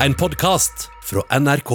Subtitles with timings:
[0.00, 1.70] En podkast fra NRK.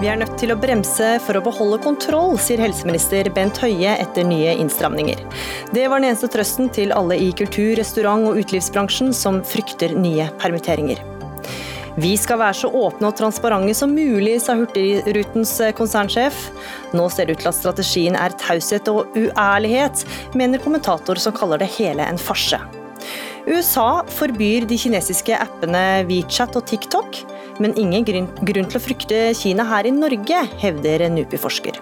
[0.00, 4.28] Vi er nødt til å bremse for å beholde kontroll, sier helseminister Bent Høie etter
[4.28, 5.24] nye innstramninger.
[5.72, 10.28] Det var den eneste trøsten til alle i kultur-, restaurant- og utelivsbransjen som frykter nye
[10.44, 11.17] permitteringer.
[11.98, 16.36] Vi skal være så åpne og transparente som mulig, sa Hurtigrutens konsernsjef.
[16.94, 20.04] Nå ser det ut til at strategien er taushet og uærlighet,
[20.38, 22.60] mener kommentator som kaller det hele en farse.
[23.48, 27.22] USA forbyr de kinesiske appene WeChat og TikTok
[27.62, 31.78] men ingen grunn til å frykte Kina her i Norge, hevder NUPI-forsker.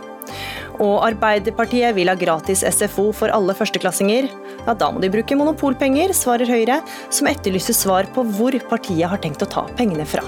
[0.82, 4.28] Og Arbeiderpartiet vil ha gratis SFO for alle førsteklassinger.
[4.66, 6.80] Ja, Da må de bruke monopolpenger, svarer Høyre,
[7.10, 10.24] som etterlyser svar på hvor partiet har tenkt å ta pengene fra.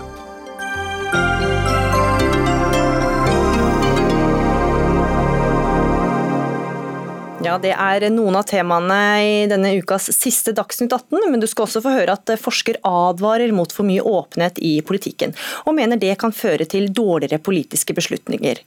[7.38, 11.68] Ja, Det er noen av temaene i denne ukas siste Dagsnytt 18, men du skal
[11.68, 16.16] også få høre at forsker advarer mot for mye åpenhet i politikken, og mener det
[16.18, 18.58] kan føre til dårligere politiske beslutninger.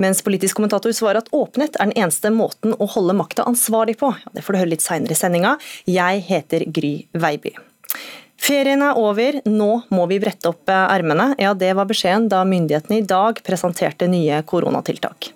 [0.00, 4.14] Mens politisk kommentator svarer at åpenhet er den eneste måten å holde makta ansvarlig på.
[4.32, 5.54] Det får du høre litt seinere i sendinga.
[5.84, 7.52] Jeg heter Gry Veiby.
[8.40, 11.34] Ferien er over, nå må vi brette opp ermene.
[11.40, 15.34] Ja, det var beskjeden da myndighetene i dag presenterte nye koronatiltak.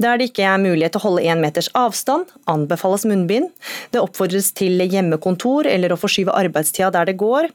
[0.00, 3.50] Der det ikke er mulighet til å holde én meters avstand, anbefales munnbind.
[3.92, 7.50] Det oppfordres til hjemmekontor eller å forskyve arbeidstida der det går.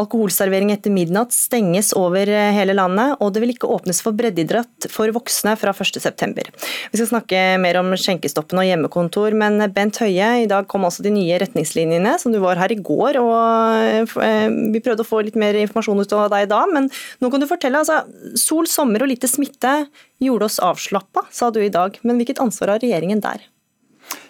[0.00, 5.12] Alkoholservering etter midnatt stenges over hele landet, og det vil ikke åpnes for breddeidrett for
[5.12, 6.48] voksne fra 1.9.
[6.90, 11.04] Vi skal snakke mer om skjenkestoppen og hjemmekontor, men Bent Høie, i dag kom altså
[11.04, 13.20] de nye retningslinjene, som du var her i går.
[13.20, 16.88] og eh, Vi prøvde å få litt mer informasjon ut av deg da, men
[17.20, 17.82] nå kan du fortelle.
[17.82, 18.02] altså
[18.40, 19.82] Sol, sommer og lite smitte
[20.20, 21.89] gjorde oss avslappa, sa du i dag.
[22.02, 23.42] Men hvilket ansvar har regjeringen der?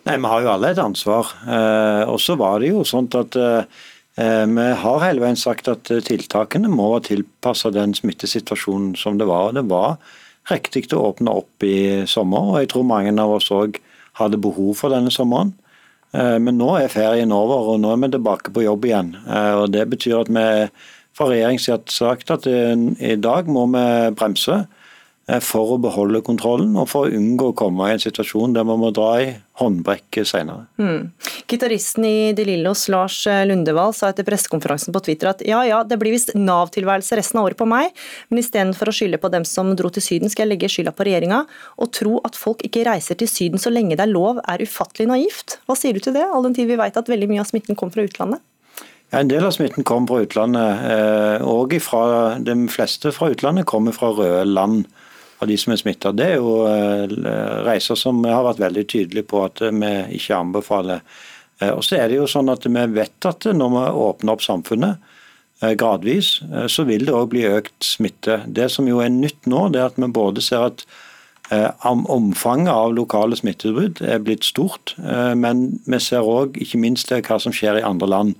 [0.06, 1.33] Nei, Vi har jo alle et ansvar.
[1.44, 3.80] Eh, og så var det jo sånn at eh,
[4.20, 9.54] vi har hele veien sagt at tiltakene må være tilpassa den smittesituasjonen som det var.
[9.56, 10.00] Det var
[10.50, 13.78] riktig å åpne opp i sommer, og jeg tror mange av oss òg
[14.19, 15.54] hadde behov for denne sommeren.
[16.12, 19.15] Eh, men nå er ferien over, og nå er vi tilbake på jobb igjen.
[19.28, 20.49] og Det betyr at vi
[21.16, 24.65] fra regjeringens side sagt at i dag må vi bremse.
[25.31, 28.67] Eh, for å beholde kontrollen og for å unngå å komme i en situasjon der
[28.67, 29.29] man må dra i
[29.61, 30.67] håndbrekket senere.
[30.81, 31.11] Mm.
[31.51, 35.99] Gitaristen i De Lillos, Lars Lundevall, sa etter pressekonferansen på Twitter at ja ja, det
[36.01, 37.93] blir visst Nav-tilværelse resten av året på meg,
[38.31, 41.07] men istedenfor å skylde på dem som dro til Syden, skal jeg legge skylda på
[41.07, 41.43] regjeringa.
[41.79, 45.11] Og tro at folk ikke reiser til Syden så lenge det er lov, er ufattelig
[45.11, 45.59] naivt.
[45.69, 47.79] Hva sier du til det, all den tid vi vet at veldig mye av smitten
[47.79, 48.43] kom fra utlandet?
[49.11, 53.93] Ja, En del av smitten kommer fra utlandet, eh, og de fleste fra utlandet kommer
[53.93, 54.87] fra røde land
[55.41, 56.12] av de som er smitta.
[56.17, 57.12] Det er jo eh,
[57.67, 61.05] reiser som vi har vært veldig tydelige på at vi ikke anbefaler.
[61.61, 64.45] Eh, og så er det jo sånn at Vi vet at når vi åpner opp
[64.45, 65.12] samfunnet
[65.62, 68.43] eh, gradvis, så vil det òg bli økt smitte.
[68.47, 70.89] Det som jo er nytt nå, det er at vi både ser at
[71.50, 74.93] Omfanget av lokale smitteutbrudd er blitt stort,
[75.34, 78.37] men vi ser òg ikke minst hva som skjer i andre land.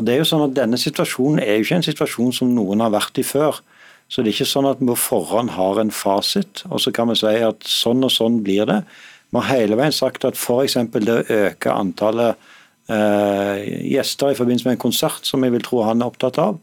[0.00, 2.80] Og det er jo sånn at Denne situasjonen er jo ikke en situasjon som noen
[2.80, 3.60] har vært i før.
[4.10, 7.12] Så det er ikke sånn at vi på forhånd har en fasit, og så kan
[7.12, 8.80] vi si at sånn og sånn blir det.
[9.30, 10.74] Vi har hele veien sagt at f.eks.
[10.96, 12.50] det å øke antallet
[12.90, 13.60] eh,
[13.92, 16.58] gjester i forbindelse med en konsert, som jeg vil tro han er opptatt av,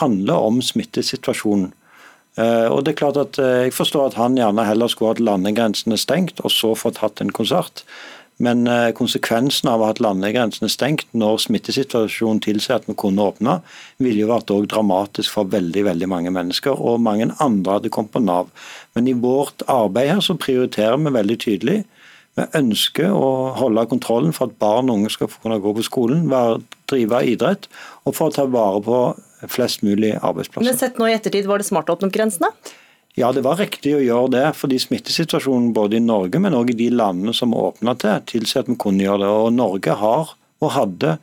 [0.00, 1.72] handler om smittesituasjonen.
[2.36, 5.22] Eh, og det er klart at eh, Jeg forstår at han gjerne heller skulle hatt
[5.22, 7.84] landegrensene stengt og så fått hatt en konsert.
[8.42, 13.60] Men eh, konsekvensen av at landegrensen er stengt når smittesituasjonen tilsier at vi kunne åpne,
[14.02, 16.74] ville jo vært dramatisk for veldig veldig mange mennesker.
[16.74, 18.50] Og mange andre hadde kommet på Nav.
[18.98, 21.78] Men i vårt arbeid her så prioriterer vi veldig tydelig.
[22.34, 26.26] Vi ønsker å holde kontrollen for at barn og unge skal kunne gå på skolen,
[26.90, 27.68] drive idrett,
[28.02, 29.02] og for å ta vare på
[29.50, 30.66] flest mulig arbeidsplasser.
[30.66, 32.50] Men sett nå i ettertid, Var det smart å åpne opp grensene?
[33.14, 36.80] Ja, det var riktig å gjøre det, fordi smittesituasjonen både i Norge, men også i
[36.80, 39.28] de landene som åpna til, tilsier at vi kunne gjøre det.
[39.30, 41.16] Og Norge har, og hadde,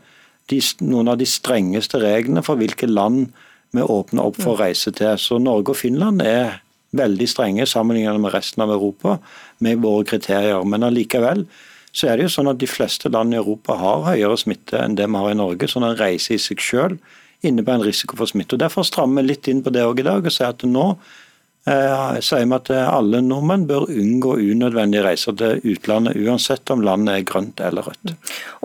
[0.52, 3.34] de, noen av de strengeste reglene for hvilke land
[3.76, 5.20] vi åpner opp for å reise til.
[5.20, 6.62] Så Norge og Finland er
[6.96, 9.18] veldig strenge sammenlignet med resten av Europa
[9.64, 10.64] med våre kriterier.
[10.68, 11.46] Men allikevel
[11.92, 14.96] så er det jo sånn at de fleste land i Europa har høyere smitte enn
[15.00, 15.68] det vi har i Norge.
[15.68, 18.56] sånn en reise i seg selv innebærer en risiko for smitte.
[18.56, 20.94] Og Derfor strammer vi litt inn på det òg i dag og sier at nå
[21.62, 27.20] sier vi at eh, alle nordmenn bør unngå unødvendige reiser til utlandet, uansett om landet
[27.20, 28.16] er grønt eller rødt.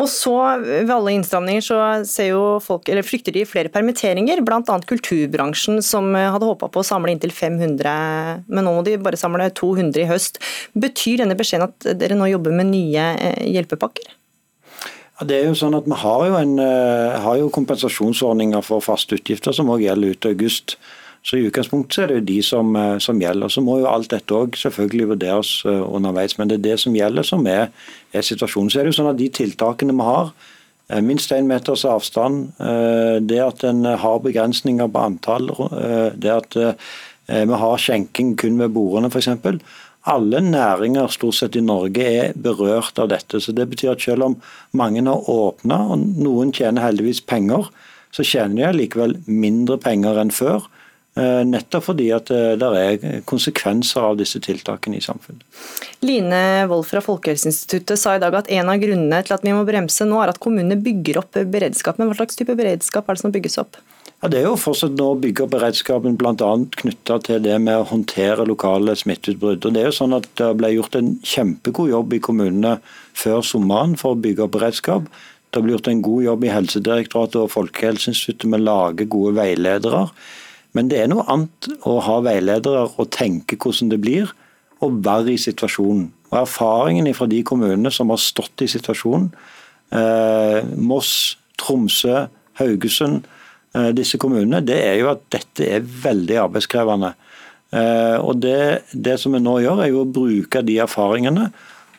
[0.01, 4.79] Og så Ved alle innstramninger så folk, eller frykter de flere permitteringer, bl.a.
[4.89, 9.21] kulturbransjen, som eh, hadde håpa på å samle inntil 500, men nå må de bare
[9.21, 10.41] samle 200 i høst.
[10.73, 13.11] Betyr denne beskjeden at dere nå jobber med nye
[13.45, 14.15] hjelpepakker?
[15.17, 19.17] Ja, det er jo sånn at Vi har jo, en, har jo kompensasjonsordninger for faste
[19.17, 20.77] utgifter som også gjelder ut august.
[21.27, 23.51] Så I utgangspunktet er det jo de som, som gjelder.
[23.51, 26.37] Så må jo alt dette også selvfølgelig vurderes underveis.
[26.39, 27.73] Men det er det som gjelder som er,
[28.15, 28.71] er situasjonen.
[28.71, 30.31] Så er det jo sånn at De tiltakene vi har,
[30.89, 32.53] Eh, minst én meters avstand.
[32.61, 35.51] Eh, det at en har begrensninger på antall.
[35.51, 36.57] Eh, det at
[37.27, 39.29] vi har skjenking kun ved bordene f.eks.
[40.07, 43.41] Alle næringer stort sett i Norge er berørt av dette.
[43.41, 44.37] så Det betyr at selv om
[44.71, 47.67] mange har åpna, og noen tjener heldigvis penger,
[48.13, 50.71] så tjener de likevel mindre penger enn før.
[51.17, 55.47] Eh, nettopp fordi at eh, det er konsekvenser av disse tiltakene i samfunnet.
[56.05, 59.63] Line Wold fra Folkehelseinstituttet sa i dag at en av grunnene til at vi må
[59.65, 61.97] bremse nå, er at kommunene bygger opp beredskap.
[61.97, 63.81] Men hva slags type beredskap er det som bygges opp?
[64.21, 66.53] Ja, det er jo fortsatt nå å bygge opp beredskapen bl.a.
[66.83, 69.65] knytta til det med å håndtere lokale smitteutbrudd.
[69.65, 72.79] Og Det er jo sånn at det ble gjort en kjempegod jobb i kommunene
[73.17, 75.09] før sommeren for å bygge opp beredskap.
[75.49, 80.11] Det ble gjort en god jobb i Helsedirektoratet og Folkehelseinstituttet med å lage gode veiledere.
[80.77, 84.33] Men det er noe annet å ha veiledere og tenke hvordan det blir
[84.85, 86.11] og være i situasjonen.
[86.33, 89.31] Og Erfaringen fra de kommunene som har stått i situasjonen,
[89.93, 92.27] eh, Moss, Tromsø,
[92.61, 93.25] Haugesund,
[93.75, 97.15] eh, disse kommunene, det er jo at dette er veldig arbeidskrevende.
[97.73, 101.51] Eh, og det, det, som vi nå gjør, er jo å bruke de erfaringene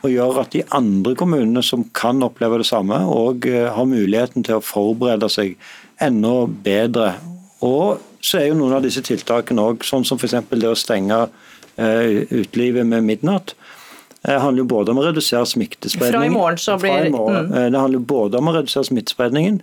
[0.05, 4.45] og gjøre at de andre kommunene som kan oppleve det samme, òg eh, har muligheten
[4.45, 5.57] til å forberede seg
[6.03, 7.15] enda bedre.
[7.65, 10.35] Og så er jo noen av disse tiltakene òg, sånn som f.eks.
[10.51, 13.55] det å stenge uh, utelivet med midnatt.
[14.27, 16.17] Det eh, handler jo både om å redusere smittespredningen.
[16.17, 17.53] Fra i morgen så blir mm.
[17.53, 19.61] Eh, det handler jo både om å redusere smittespredningen,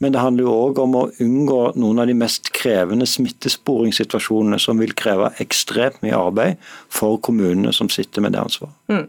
[0.00, 4.80] men det handler jo òg om å unngå noen av de mest krevende smittesporingssituasjonene som
[4.80, 8.76] vil kreve ekstremt mye arbeid for kommunene som sitter med det ansvaret.
[8.92, 9.08] Mm.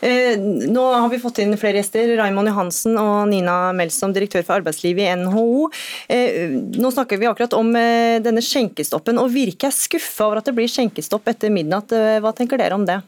[0.00, 2.14] Eh, nå har vi fått inn flere gjester.
[2.20, 5.70] Raymond Johansen og Nina Melsom, direktør for arbeidslivet i NHO.
[6.08, 10.48] Eh, nå snakker vi akkurat om eh, denne skjenkestoppen, og Virke er skuffa over at
[10.48, 11.92] det blir skjenkestopp etter midnatt.
[11.92, 13.00] Hva tenker dere om det?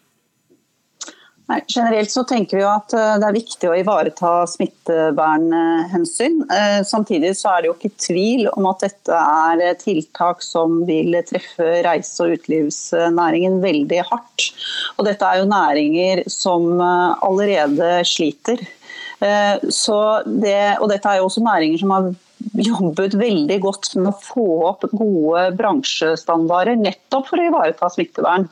[1.50, 6.39] Nei, generelt så tenker vi at eh, det er viktig å ivareta smittevernhensyn.
[6.47, 11.19] Eh, samtidig så er det jo ikke tvil om at dette er tiltak som vil
[11.29, 14.49] treffe reise- og utelivsnæringen veldig hardt.
[14.97, 18.62] Og dette er jo næringer som eh, allerede sliter.
[19.23, 22.09] Det, og dette er jo også næringer som har
[22.59, 28.49] jobbet veldig godt med å få opp gode bransjestandarder, nettopp for å ivareta smittevern.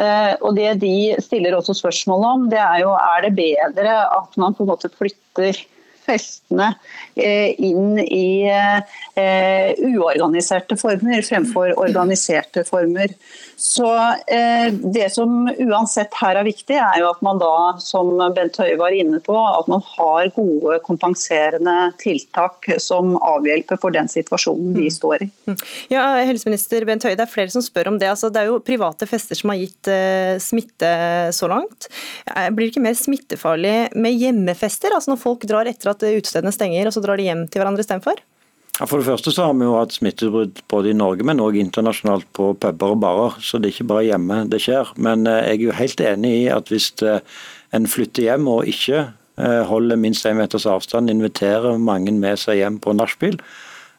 [0.00, 4.36] Eh, og Det de stiller også spørsmål om, det er jo er det bedre at
[4.40, 5.62] man på en måte flytter
[6.06, 6.72] festene
[7.14, 13.12] eh, inn i eh, uorganiserte former fremfor organiserte former.
[13.56, 13.88] Så
[14.28, 18.76] eh, Det som uansett her er viktig, er jo at man da, som Bent Høie
[18.80, 24.88] var inne på, at man har gode kompenserende tiltak som avhjelper for den situasjonen vi
[24.90, 24.94] mm.
[24.98, 25.30] står i.
[25.48, 25.58] Mm.
[25.92, 28.10] Ja, helseminister Bent Høie, Det er flere som spør om det.
[28.12, 29.92] Altså, det er jo private fester som har gitt
[30.42, 30.90] smitte
[31.34, 31.88] så langt.
[32.26, 34.94] Blir det ikke mer smittefarlig med hjemmefester?
[34.94, 37.84] Altså Når folk drar etter at utestedene stenger, og så drar de hjem til hverandre
[37.84, 38.20] istedenfor?
[38.76, 42.26] For det første så har vi jo hatt smitteutbrudd både i Norge, men òg internasjonalt
[42.36, 43.38] på puber og barer.
[43.40, 44.90] Så det er ikke bare hjemme det skjer.
[45.00, 47.22] Men eh, jeg er jo helt enig i at hvis eh,
[47.76, 52.60] en flytter hjem og ikke eh, holder minst én meters avstand, inviterer mange med seg
[52.60, 53.40] hjem på nachspiel,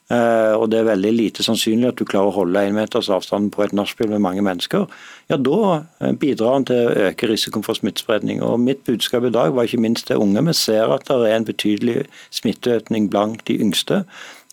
[0.08, 3.66] og det er veldig lite sannsynlig at du klarer å holde én meters avstand på
[3.66, 4.86] et nachspiel med mange mennesker,
[5.28, 5.82] ja da
[6.16, 8.40] bidrar han til å øke risikoen for smittespredning.
[8.40, 10.46] Og Mitt budskap i dag var ikke minst til unge.
[10.48, 14.06] Vi ser at det er en betydelig smitteøkning blant de yngste.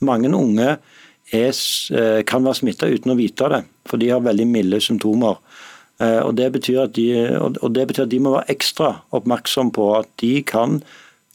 [0.03, 0.75] Mange unge
[1.33, 1.53] er,
[1.91, 5.39] eh, kan være smitta uten å vite det, for de har veldig milde symptomer.
[6.01, 7.09] Eh, og det, betyr at de,
[7.39, 10.83] og det betyr at de må være ekstra oppmerksom på at de kan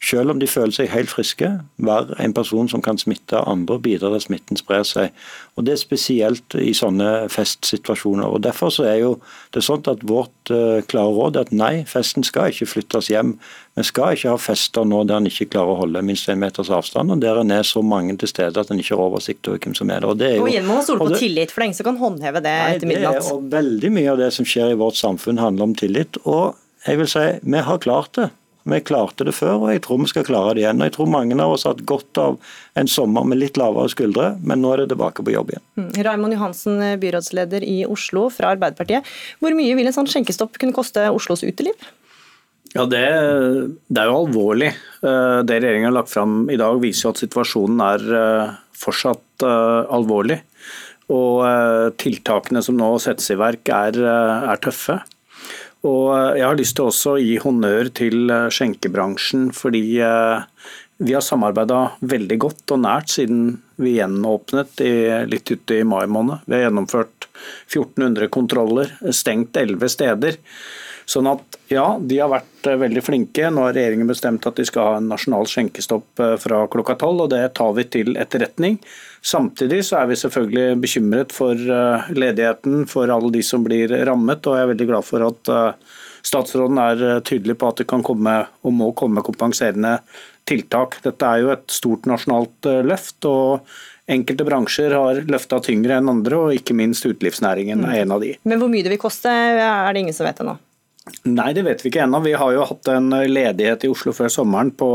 [0.03, 1.47] selv om de føler seg helt friske,
[1.83, 5.15] være en person som kan smitte andre og bidra til at smitten sprer seg.
[5.59, 8.23] Og Det er spesielt i sånne festsituasjoner.
[8.23, 9.17] og Derfor så er jo
[9.51, 13.35] det sånn at vårt uh, klare råd er at nei, festen skal ikke flyttes hjem.
[13.75, 16.71] Vi skal ikke ha fester nå der en ikke klarer å holde minst en meters
[16.71, 19.59] avstand, og der en er så mange til stede at en ikke har oversikt over
[19.59, 20.09] hvem som er der.
[20.09, 21.71] Og, det er jo, og igjen må man stole på det, tillit, for det er
[21.71, 23.19] ingen som kan håndheve det nei, etter midnatt.
[23.19, 26.23] Det er, og veldig mye av det som skjer i vårt samfunn handler om tillit.
[26.23, 26.55] og
[26.87, 28.29] jeg vil si, Vi har klart det.
[28.67, 30.81] Vi klarte det før, og jeg tror vi skal klare det igjen.
[30.81, 32.35] Og Jeg tror mange av oss har hatt godt av
[32.79, 35.65] en sommer med litt lavere skuldre, men nå er det tilbake på jobb igjen.
[35.79, 35.91] Mm.
[36.05, 39.07] Raimond Johansen, byrådsleder i Oslo fra Arbeiderpartiet.
[39.39, 41.89] Hvor mye vil en sånn skjenkestopp kunne koste Oslos uteliv?
[42.75, 43.05] Ja, det,
[43.89, 44.69] det, er jo alvorlig.
[45.01, 49.45] Eh, det regjeringen har lagt fram i dag viser jo at situasjonen er eh, fortsatt
[49.45, 50.37] eh, alvorlig.
[51.09, 51.41] Og
[51.97, 54.99] tiltakene som nå settes i verk er, er tøffe.
[55.87, 60.41] Og eh, jeg har lyst til også å gi honnør til eh, skjenkebransjen, fordi eh,
[60.99, 64.91] vi har samarbeida veldig godt og nært siden vi gjenåpnet i,
[65.31, 66.43] litt ute i mai måned.
[66.43, 67.29] Vi har gjennomført
[67.71, 70.39] 1400 kontroller, stengt 11 steder.
[71.09, 73.47] Sånn at ja, de har vært eh, veldig flinke.
[73.49, 77.23] Nå har regjeringen bestemt at de skal ha en nasjonal skjenkestopp eh, fra klokka tolv,
[77.25, 78.77] og det tar vi til etterretning.
[79.25, 84.45] Samtidig så er vi selvfølgelig bekymret for eh, ledigheten, for alle de som blir rammet,
[84.45, 85.53] og jeg er veldig glad for at
[86.29, 89.97] statsråden er tydelig på at det kan komme og må komme kompenserende
[90.49, 90.99] tiltak.
[91.01, 93.25] Dette er jo et stort nasjonalt løft.
[93.25, 93.65] og
[94.09, 98.35] Enkelte bransjer har løfta tyngre enn andre, og ikke minst utelivsnæringen er en av de.
[98.43, 100.59] Men hvor mye det vil koste, er det ingen som vet ennå?
[101.29, 102.21] Nei, det vet vi ikke ennå.
[102.25, 104.89] Vi har jo hatt en ledighet i Oslo før sommeren på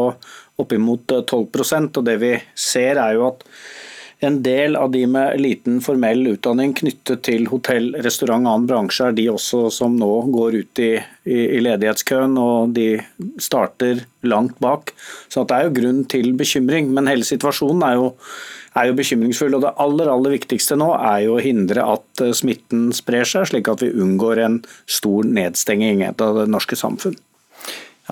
[0.60, 3.42] oppimot 12% og det vi ser er jo at
[4.24, 9.08] en del av de med liten formell utdanning knyttet til hotell, restaurant og annen bransje,
[9.10, 10.92] er de også som nå går ut i,
[11.28, 12.88] i, i ledighetskøen, og de
[13.42, 14.94] starter langt bak.
[15.28, 16.88] Så det er jo grunn til bekymring.
[16.94, 18.12] Men hele situasjonen er jo
[18.74, 19.54] er jo bekymringsfull.
[19.56, 23.48] og Det aller aller viktigste nå er jo å hindre at eh, smitten sprer seg,
[23.50, 24.58] slik at vi unngår en
[24.90, 27.16] stor nedstenging av det norske samfunn.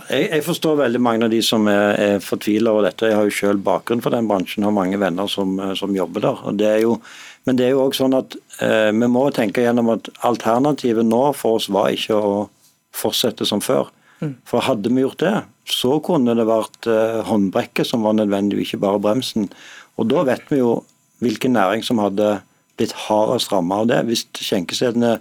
[0.09, 3.11] Jeg, jeg, forstår veldig mange av de som er, er fortvila over dette.
[3.11, 5.93] Jeg har jo selv bakgrunn for den bransjen og har mange venner som, eh, som
[5.97, 6.45] jobber der.
[6.57, 6.97] Det jo,
[7.45, 11.25] men det er jo også sånn at eh, vi må tenke gjennom at alternativet nå
[11.37, 12.33] for oss var ikke å
[12.97, 13.91] fortsette som før.
[14.23, 14.37] Mm.
[14.49, 15.35] For hadde vi gjort det,
[15.69, 19.51] så kunne det vært eh, håndbrekket som var nødvendig, ikke bare bremsen.
[20.01, 20.83] Og Da vet vi jo
[21.23, 22.41] hvilken næring som hadde
[22.77, 24.01] blitt hardest rammet av det.
[24.09, 25.19] Hvis skjenkestedene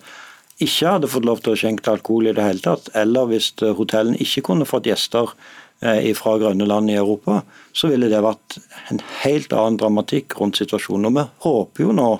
[0.62, 4.20] ikke hadde fått lov til å skjenke alkohol i det hele tatt, eller hvis hotellene
[4.22, 5.34] ikke kunne fått gjester
[5.82, 7.42] eh, fra grønne land i Europa,
[7.74, 8.60] så ville det vært
[8.94, 11.10] en helt annen dramatikk rundt situasjonen.
[11.10, 12.12] Og Vi håper jo nå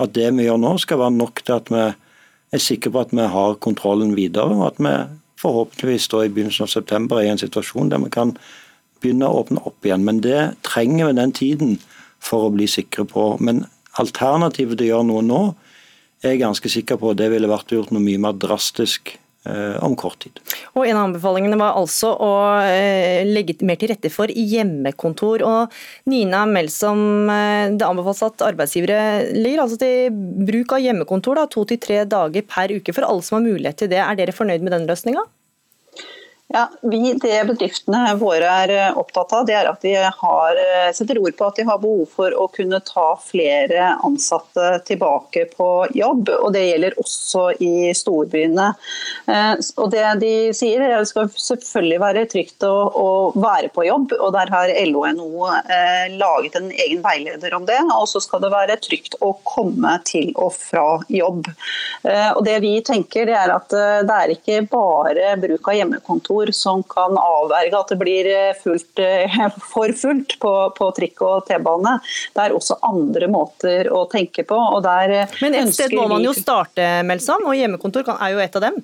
[0.00, 1.86] at det vi gjør nå skal være nok til at vi
[2.50, 4.94] er sikre på at vi har kontrollen videre, og at vi
[5.40, 8.34] forhåpentligvis står i begynnelsen av september er i en situasjon der vi kan
[9.00, 10.04] begynne å åpne opp igjen.
[10.06, 11.78] Men det trenger vi den tiden
[12.20, 13.32] for å bli sikre på.
[13.40, 13.64] Men
[14.00, 15.42] alternativet til å gjøre noe nå,
[16.20, 19.14] er jeg ganske sikker på det ville vært gjort noe mye mer drastisk
[19.48, 20.36] eh, om kort tid.
[20.74, 25.44] Og En av anbefalingene var altså å eh, legge mer til rette for hjemmekontor.
[25.48, 27.02] og Nina Melsom,
[27.32, 30.12] eh, Det anbefales at arbeidsgivere legger altså til
[30.44, 33.80] bruk av hjemmekontor da, to til tre dager per uke for alle som har mulighet
[33.80, 34.04] til det.
[34.04, 35.24] Er dere fornøyd med den løsninga?
[36.52, 40.88] Ja, vi, Det bedriftene våre er eh, opptatt av, det er at de har, eh,
[40.96, 45.68] setter ord på at de har behov for å kunne ta flere ansatte tilbake på
[45.94, 46.32] jobb.
[46.40, 48.72] og Det gjelder også i storbyene.
[49.30, 53.06] Eh, og Det de sier er at det skal selvfølgelig være trygt å, å
[53.38, 54.16] være på jobb.
[54.18, 55.46] og Der har LO og NHO
[56.18, 57.78] laget en egen veileder om det.
[57.94, 61.46] Og så skal det være trygt å komme til og fra jobb.
[62.34, 66.54] Og Det vi tenker det er at det er ikke bare bruk av hjemmekontor ord
[66.56, 69.40] som kan avverge at det blir eh, fullt, eh,
[69.72, 71.98] for fullt på, på trikk og T-bane.
[72.34, 74.60] Det er også andre måter å tenke på.
[74.80, 78.70] Eh, Men et sted må man jo starte, Melsom, og hjemmekontor er jo et av
[78.70, 78.80] dem?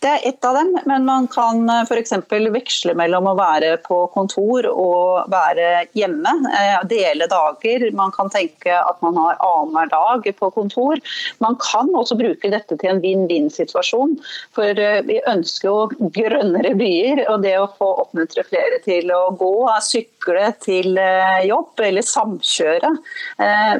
[0.00, 2.14] Det er ett av dem, men man kan eh, f.eks.
[2.54, 6.32] veksle mellom å være på kontor og være hjemme.
[6.56, 7.84] Eh, dele dager.
[7.96, 11.02] Man kan tenke at man har annenhver dag på kontor.
[11.44, 14.16] Man kan også bruke dette til en vinn-vinn-situasjon.
[14.56, 19.26] For eh, vi ønsker jo grønnere byer, og det å få oppmuntre flere til å
[19.36, 19.52] gå,
[19.84, 20.19] sykle
[20.64, 20.98] til
[21.46, 22.90] jobb eller samkjøre.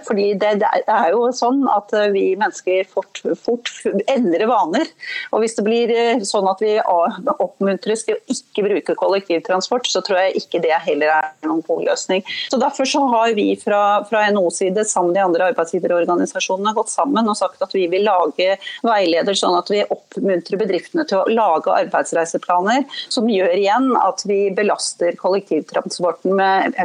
[0.06, 3.70] Fordi det er jo sånn at vi mennesker fort, fort
[4.11, 4.88] endrer vaner.
[5.35, 5.92] Og hvis det blir
[6.26, 11.14] sånn at vi oppmuntres til å ikke bruke kollektivtransport, så tror jeg ikke det heller
[11.18, 12.25] er noen god løsning.
[12.50, 16.92] Så Derfor så har vi fra, fra NHOs side sammen med de andre arbeidsgiverorganisasjonene gått
[16.92, 18.56] sammen og sagt at vi vil lage
[18.87, 24.40] veileder sånn at vi oppmuntrer bedriftene til å lage arbeidsreiseplaner som gjør igjen at vi
[24.54, 26.77] belaster kollektivtransporten med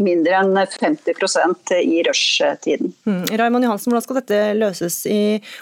[0.00, 2.92] mindre enn 50 i rushtiden.
[3.08, 3.22] Mm.
[3.40, 5.20] Raymond Johansen, hvordan skal dette løses i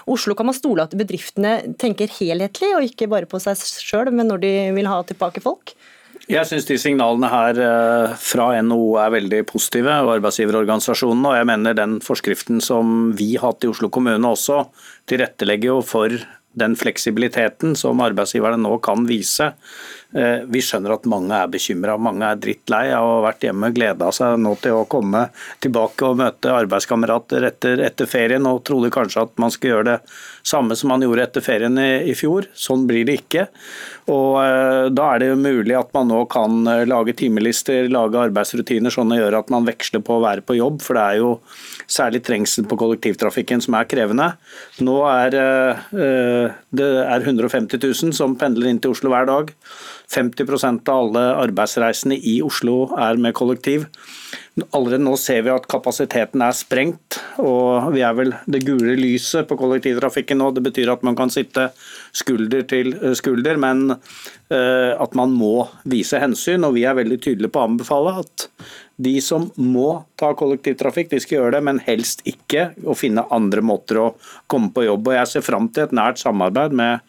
[0.09, 0.35] Oslo?
[0.37, 4.43] Kan man stole at bedriftene tenker helhetlig og ikke bare på seg sjøl, men når
[4.45, 5.75] de vil ha tilbake folk?
[6.29, 11.31] Jeg syns de signalene her eh, fra NHO er veldig positive, og arbeidsgiverorganisasjonene.
[11.31, 14.67] Og jeg mener den forskriften som vi har hatt i Oslo kommune også,
[15.09, 16.13] tilrettelegger jo for
[16.59, 19.51] den fleksibiliteten som arbeidsgiverne nå kan vise
[20.09, 23.69] vi skjønner at mange er bekymra, mange er drittlei av å ha vært hjemme.
[23.75, 25.27] Gleda seg nå til å komme
[25.61, 29.97] tilbake og møte arbeidskamerater etter, etter, ferien, og trodde kanskje at man skulle gjøre det
[30.49, 32.47] samme som man gjorde etter ferien i, i fjor.
[32.57, 33.45] Sånn blir det ikke.
[34.09, 38.21] Og eh, Da er det jo mulig at man nå kan eh, lage timelister, lage
[38.23, 40.81] arbeidsrutiner sånn å gjøre at man veksler på å være på jobb.
[40.85, 41.31] For det er jo
[41.85, 44.31] særlig trengsel på kollektivtrafikken som er krevende.
[44.81, 45.37] Nå er
[46.69, 49.53] det er 150 000 som pendler inn til Oslo hver dag.
[50.09, 53.85] 50% av alle arbeidsreisende i Oslo er med kollektiv.
[54.73, 59.47] Allerede nå ser vi at kapasiteten er sprengt, og vi er vel det gule lyset
[59.47, 60.49] på kollektivtrafikken nå.
[60.55, 61.69] Det betyr at man kan sitte
[62.17, 66.65] skulder til skulder, men eh, at man må vise hensyn.
[66.67, 68.49] Og vi er veldig tydelige på å anbefale at
[68.99, 73.63] de som må ta kollektivtrafikk, de skal gjøre det, men helst ikke å finne andre
[73.63, 74.09] måter å
[74.51, 75.07] komme på jobb.
[75.07, 77.05] Og Jeg ser fram til et nært samarbeid med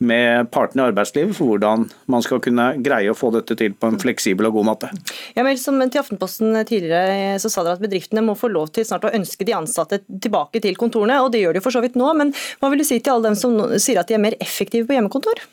[0.00, 3.90] med partene i arbeidslivet for hvordan man skal kunne greie å få dette til på
[3.90, 4.90] en fleksibel og god måte.
[5.36, 8.86] Ja, men som til Aftenposten tidligere så sa dere at bedriftene må få lov til
[8.88, 11.98] snart å ønske de ansatte tilbake til kontorene, og det gjør de for så vidt
[12.00, 12.08] nå.
[12.16, 14.88] Men hva vil du si til alle dem som sier at de er mer effektive
[14.88, 15.44] på hjemmekontor?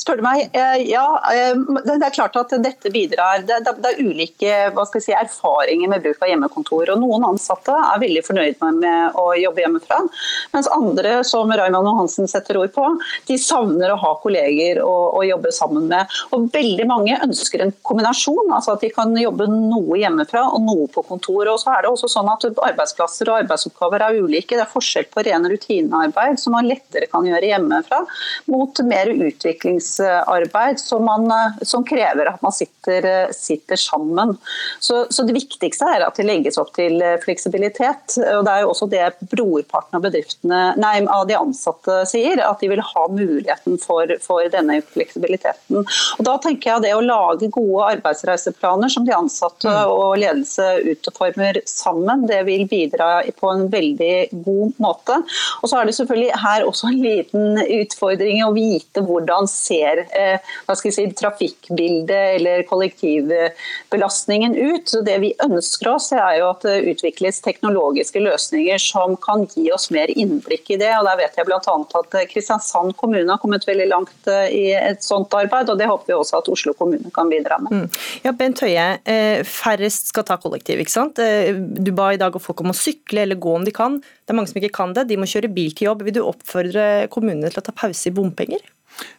[0.00, 3.42] Spør du meg, eh, ja, eh, Det er klart at dette bidrar.
[3.44, 4.52] Det, er ulike
[5.02, 6.92] si, erfaringer med bruk av hjemmekontor.
[6.94, 9.98] og Noen ansatte er veldig fornøyd med å jobbe hjemmefra.
[10.54, 12.86] Mens andre, som Raymond Johansen setter ord på,
[13.26, 16.08] de savner å ha kolleger å, å, jobbe sammen med.
[16.32, 18.48] Og Veldig mange ønsker en kombinasjon.
[18.52, 21.46] altså At de kan jobbe noe hjemmefra og noe på kontor.
[21.46, 24.56] og så er det også sånn at Arbeidsplasser og arbeidsoppgaver er ulike.
[24.56, 28.02] Det er forskjell på ren rutinearbeid, som man lettere kan gjøre hjemmefra,
[28.48, 34.36] mot mer utviklings arbeid som, man, eh, som krever at man sitter, eh, sitter sammen.
[34.80, 38.16] Så, så, Det viktigste er at det legges opp til eh, fleksibilitet.
[38.36, 42.60] og Det er jo også det brorparten av bedriftene, nei, av de ansatte sier, at
[42.60, 45.84] de vil ha muligheten for, for denne fleksibiliteten.
[45.84, 49.90] Og Da tenker jeg det å lage gode arbeidsreiseplaner som de ansatte mm.
[49.90, 55.20] og ledelse utformer sammen, det vil bidra på en veldig god måte.
[55.60, 60.04] Og så er det selvfølgelig her også en liten utfordring å vite hvordan ser ser
[60.16, 64.88] eh, hva skal jeg si, trafikkbildet eller kollektivbelastningen ut.
[64.90, 69.68] Så det vi ønsker oss, er jo at det utvikles teknologiske løsninger som kan gi
[69.74, 70.92] oss mer innblikk i det.
[70.98, 71.60] og Der vet jeg bl.a.
[71.60, 76.12] at Kristiansand kommune har kommet veldig langt eh, i et sånt arbeid, og det håper
[76.12, 77.70] vi også at Oslo kommune kan bidra med.
[77.74, 78.00] Mm.
[78.26, 80.80] Ja, Bent Høie, eh, færrest skal ta kollektiv.
[80.80, 81.20] ikke sant?
[81.20, 83.98] Du ba i dag folk om å sykle eller gå om de kan.
[84.00, 85.08] Det er mange som ikke kan det.
[85.10, 86.04] De må kjøre bil til jobb.
[86.06, 88.62] Vil du oppfordre kommunene til å ta pause i bompenger?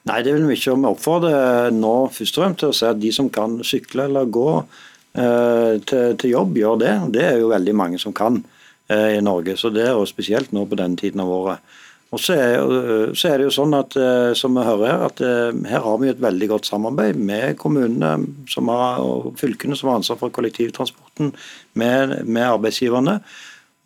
[0.09, 0.77] Nei, det vil vi ikke.
[0.77, 4.31] Vi oppfordrer nå først og fremst til å si at de som kan sykle eller
[4.33, 6.95] gå eh, til, til, jobb, gjør det.
[7.17, 8.41] Det er jo veldig mange som kan
[8.89, 9.57] eh, i Norge.
[9.57, 11.77] så det er jo Spesielt nå på denne tiden av året.
[12.11, 15.21] Og så er, så er, det jo sånn at eh, som vi hører her, at
[15.23, 18.09] eh, her har vi et veldig godt samarbeid med kommunene
[18.51, 21.31] har, og fylkene som har ansvar for kollektivtransporten,
[21.79, 23.21] med, med arbeidsgiverne.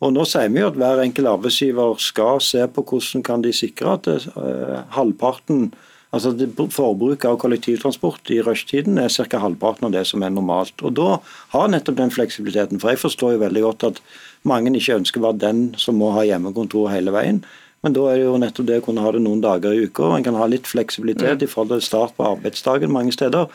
[0.04, 3.52] Og Nå sier vi jo at hver enkelt arbeidsgiver skal se på hvordan kan de
[3.56, 5.70] sikre at uh, halvparten
[6.14, 6.32] altså
[6.72, 9.40] Forbruket av kollektivtransport i rushtiden er ca.
[9.42, 10.74] halvparten av det som er normalt.
[10.82, 11.18] Og Da
[11.52, 12.80] har nettopp den fleksibiliteten.
[12.80, 14.02] For jeg forstår jo veldig godt at
[14.44, 17.42] mange ikke ønsker å være den som må ha hjemmekontor hele veien.
[17.84, 20.14] Men da er det jo nettopp det å kunne ha det noen dager i uka.
[20.16, 23.50] En kan ha litt fleksibilitet i forhold til start på arbeidsdagen mange steder.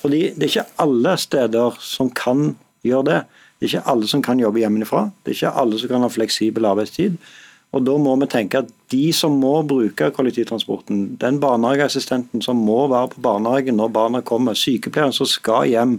[0.00, 2.54] Fordi det er ikke alle steder som kan
[2.86, 3.20] gjøre det.
[3.56, 5.06] Det er ikke alle som kan jobbe hjemmefra.
[5.24, 7.16] Det er ikke alle som kan ha fleksibel arbeidstid.
[7.74, 12.86] Og Da må vi tenke at de som må bruke kollektivtransporten, den barnehageassistenten som må
[12.88, 15.98] være på barnehagen når barna kommer, sykepleieren som skal hjem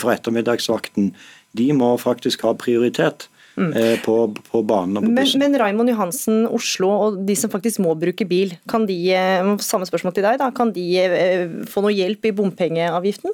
[0.00, 1.12] fra ettermiddagsvakten,
[1.54, 3.28] de må faktisk ha prioritet.
[3.54, 3.70] Mm.
[3.70, 5.38] Eh, på, på banen og på bussen.
[5.38, 9.50] Men, men Raimond Johansen, Oslo og de som faktisk må bruke bil, kan de, eh,
[9.62, 13.30] samme spørsmål til deg da, kan de eh, få noe hjelp i bompengeavgiften?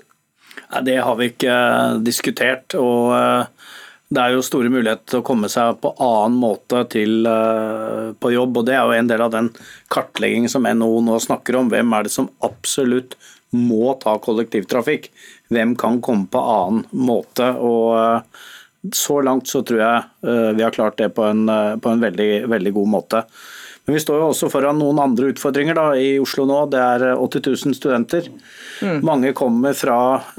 [0.87, 1.57] Det har vi ikke
[2.07, 2.75] diskutert.
[2.79, 3.15] og
[4.11, 8.33] det er jo store muligheter til å komme seg på annen måte til, uh, på
[8.35, 8.57] jobb.
[8.59, 9.53] og Det er jo en del av den
[9.95, 11.71] kartleggingen som NHO nå snakker om.
[11.71, 13.15] Hvem er det som absolutt
[13.55, 15.13] må ta kollektivtrafikk?
[15.55, 17.53] Hvem kan komme på annen måte?
[17.55, 18.27] og
[18.97, 22.73] Så langt så tror jeg vi har klart det på en, på en veldig, veldig
[22.79, 23.25] god måte.
[23.91, 26.61] Men vi står jo også foran noen andre utfordringer da, i Oslo nå.
[26.71, 28.29] Det er 80 000 studenter.
[28.87, 29.01] Mm.
[29.03, 29.97] Mange kommer fra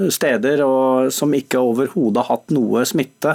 [0.08, 3.34] steder og, som ikke overhodet har hatt noe smitte.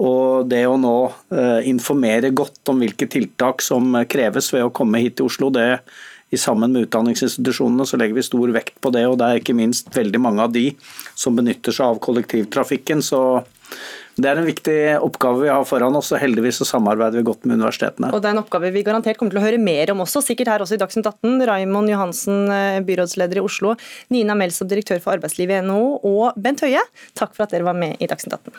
[0.00, 0.94] Og det å nå
[1.36, 5.82] eh, informere godt om hvilke tiltak som kreves ved å komme hit til Oslo, det
[6.32, 9.04] i sammen med utdanningsinstitusjonene så legger vi stor vekt på det.
[9.04, 10.70] og Det er ikke minst veldig mange av de
[11.12, 13.04] som benytter seg av kollektivtrafikken.
[13.04, 13.42] så
[14.20, 17.46] det er en viktig oppgave vi har foran oss, og heldigvis så samarbeider vi godt
[17.46, 18.12] med universitetene.
[18.12, 20.52] Og Det er en oppgave vi garantert kommer til å høre mer om også, sikkert
[20.52, 21.46] her også i Dagsnytt 18.
[21.48, 23.74] Raimond Johansen, eh, byrådsleder i Oslo,
[24.10, 27.74] Nina Melsob, direktør for arbeidslivet i NHO, og Bent Høie, takk for at dere var
[27.74, 28.52] med i Dagsnytt 18.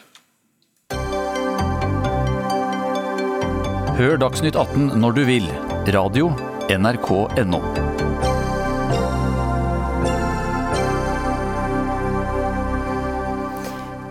[3.93, 5.49] Hør Dagsnytt 18 når du vil.
[5.93, 6.33] Radio
[6.71, 7.92] NRK.no.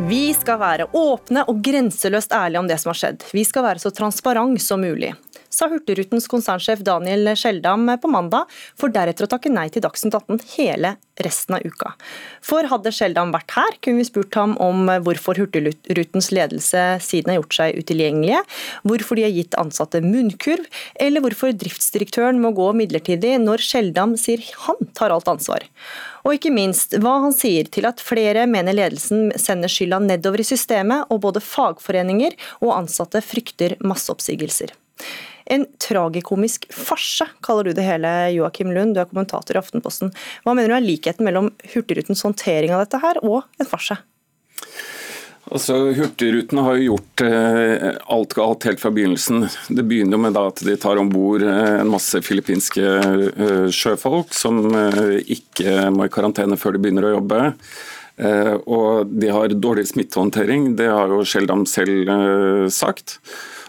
[0.08, 3.26] Vi skal være åpne og grenseløst ærlige om det som har skjedd.
[3.30, 5.12] Vi skal være så transparent som mulig.
[5.52, 10.40] sa Hurtigrutens konsernsjef Daniel Skjeldam på mandag, for deretter å takke nei til Dagsnytt 18
[10.54, 11.92] hele resten av uka.
[12.40, 17.42] For hadde Skjeldam vært her, kunne vi spurt ham om hvorfor Hurtigrutens ledelse siden har
[17.42, 18.40] gjort seg utilgjengelige,
[18.88, 20.64] hvorfor de har gitt ansatte munnkurv,
[20.96, 25.68] eller hvorfor driftsdirektøren må gå midlertidig når Skjeldam sier han tar alt ansvar.
[26.22, 30.46] Og ikke minst hva han sier til at flere mener ledelsen sender skylda nedover i
[30.46, 34.74] systemet, og både fagforeninger og ansatte frykter masseoppsigelser.
[35.52, 38.94] En tragikomisk farse, kaller du det hele, Joakim Lund.
[38.94, 40.12] Du er kommentator i Aftenposten.
[40.46, 43.98] Hva mener du er likheten mellom Hurtigrutens håndtering av dette her, og en farse?
[45.52, 49.44] Altså, Hurtigruten har jo gjort eh, alt galt helt fra begynnelsen.
[49.68, 54.62] Det begynner med at de tar om bord eh, en masse filippinske eh, sjøfolk som
[54.72, 57.40] eh, ikke må i karantene før de begynner å jobbe.
[58.16, 62.08] Eh, og de har dårlig smittehåndtering, det har jo Sheldam selv
[62.72, 63.18] sagt.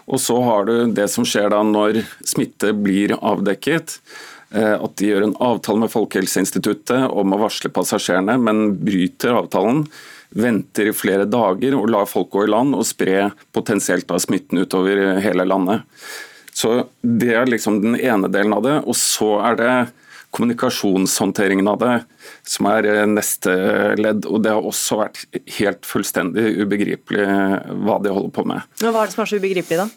[0.08, 3.98] Og så har du det som skjer da når smitte blir avdekket.
[4.54, 9.80] At de gjør en avtale med Folkehelseinstituttet om å varsle passasjerene, men bryter avtalen
[10.34, 14.62] venter i flere dager og lar folk gå i land og spre potensielt da smitten
[14.64, 15.84] utover hele landet.
[16.54, 18.76] Så Det er liksom den ene delen av det.
[18.86, 19.72] Og så er det
[20.34, 21.94] kommunikasjonshåndteringen av det
[22.46, 23.52] som er eh, neste
[23.98, 24.26] ledd.
[24.26, 25.24] og Det har også vært
[25.58, 27.26] helt fullstendig ubegripelig
[27.86, 28.66] hva de holder på med.
[28.82, 29.88] Hva er det som er så ubegripelig, da?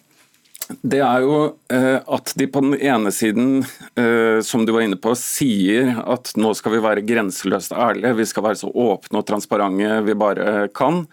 [0.68, 1.36] Det er jo
[1.72, 3.62] eh, at de på den ene siden,
[3.96, 8.28] eh, som du var inne på, sier at nå skal vi være grenseløst ærlige, vi
[8.28, 11.06] skal være så åpne og transparente vi bare kan.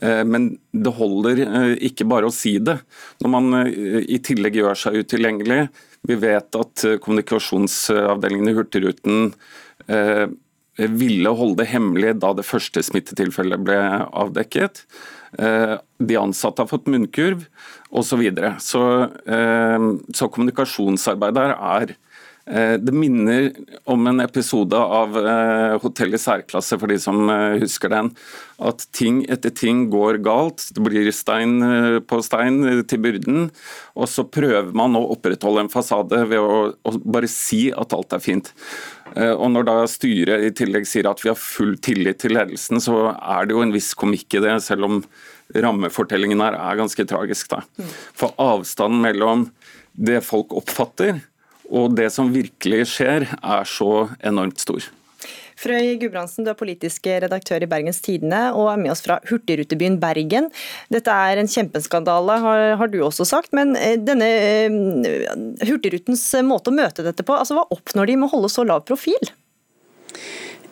[0.00, 1.42] Eh, men det holder
[1.82, 2.78] ikke bare å si det.
[3.24, 5.64] Når man i tillegg gjør seg utilgjengelig.
[6.06, 9.28] Vi vet at kommunikasjonsavdelingen i Hurtigruten
[10.82, 13.76] ville holde det hemmelig da det første smittetilfellet ble
[14.10, 14.82] avdekket.
[15.32, 17.46] De ansatte har fått munnkurv
[17.90, 18.22] osv.
[18.22, 18.82] Så, så
[19.24, 22.01] eh, Så kommunikasjonsarbeid der er eh,
[22.44, 23.52] det minner
[23.86, 27.30] om en episode av eh, Hotell i særklasse, for de som
[27.62, 28.10] husker den.
[28.62, 30.64] At ting etter ting går galt.
[30.74, 32.58] Det blir stein på stein
[32.90, 33.46] til byrden.
[33.94, 38.16] Og så prøver man å opprettholde en fasade ved å, å bare si at alt
[38.18, 38.50] er fint.
[39.12, 43.12] Og Når da styret i tillegg sier at vi har full tillit til ledelsen, så
[43.12, 45.02] er det jo en viss komikk i det, selv om
[45.52, 47.52] rammefortellingen her er ganske tragisk.
[47.52, 47.88] Da.
[48.16, 49.46] For avstanden mellom
[49.92, 51.20] det folk oppfatter
[51.70, 54.90] og det som virkelig skjer, er så enormt stor.
[55.62, 60.00] Frøy Gudbrandsen, du er politisk redaktør i Bergens Tidende og er med oss fra hurtigrutebyen
[60.02, 60.48] Bergen.
[60.90, 63.52] Dette er en kjempeskandale, har, har du også sagt.
[63.54, 64.30] Men eh, denne
[64.72, 68.66] uh, Hurtigrutens måte å møte dette på, altså hva oppnår de med å holde så
[68.66, 69.30] lav profil?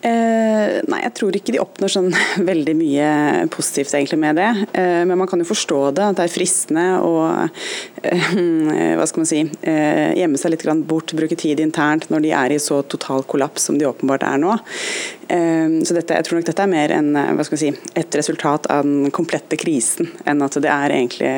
[0.00, 2.08] Eh, nei, jeg tror ikke de oppnår sånn
[2.50, 3.08] veldig mye
[3.52, 4.48] positivt egentlig med det.
[4.72, 8.36] Eh, men man kan jo forstå det, at det er fristende å eh,
[8.96, 12.60] hva skal man si, gjemme seg litt bort, bruke tid internt når de er i
[12.62, 14.56] så total kollaps som de åpenbart er nå.
[15.30, 18.84] Eh, så dette, jeg tror nok dette er mer en, eh, si, et resultat av
[18.86, 21.30] den komplette krisen, enn at det er egentlig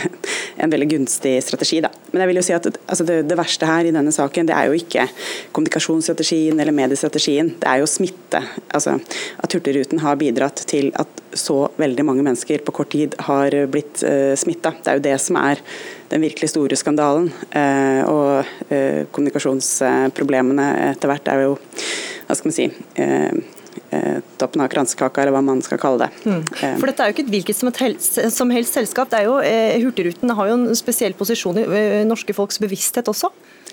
[0.62, 1.80] en veldig gunstig strategi.
[1.84, 1.92] Da.
[2.12, 4.56] Men jeg vil jo si at altså det, det verste her i denne saken, det
[4.56, 5.06] er jo ikke
[5.56, 7.54] kommunikasjonsstrategien eller mediestrategien.
[7.60, 8.42] det er jo smitte.
[8.74, 8.98] Altså
[9.40, 14.02] at Hurtigruten har bidratt til at så veldig mange mennesker på kort tid har blitt
[14.02, 14.72] uh, eh, smitta.
[14.82, 15.62] Det er jo det som er
[16.10, 17.30] den virkelig store skandalen.
[17.54, 21.56] Uh, og uh, kommunikasjonsproblemene etter hvert er jo,
[22.30, 26.10] hva skal man si uh, toppen av kransekaka, eller hva man skal kalle det.
[26.26, 26.42] Mm.
[26.80, 29.10] For Dette er jo ikke et hvilket som helst, som helst selskap.
[29.12, 29.36] det er jo,
[29.84, 33.30] Hurtigruten har jo en spesiell posisjon i norske folks bevissthet også?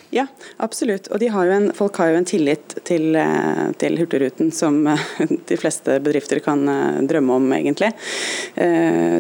[0.10, 0.24] Ja,
[0.64, 1.10] absolutt.
[1.12, 5.02] Og har en, folk har jo en tillit til, eh, til, Hurtigruten som eh,
[5.50, 7.92] de fleste bedrifter kan eh, drømme om, egentlig.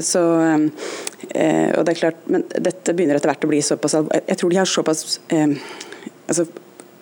[0.07, 4.51] Så, og det er klart, men dette begynner etter hvert å bli såpass Jeg tror
[4.53, 6.45] de har såpass altså,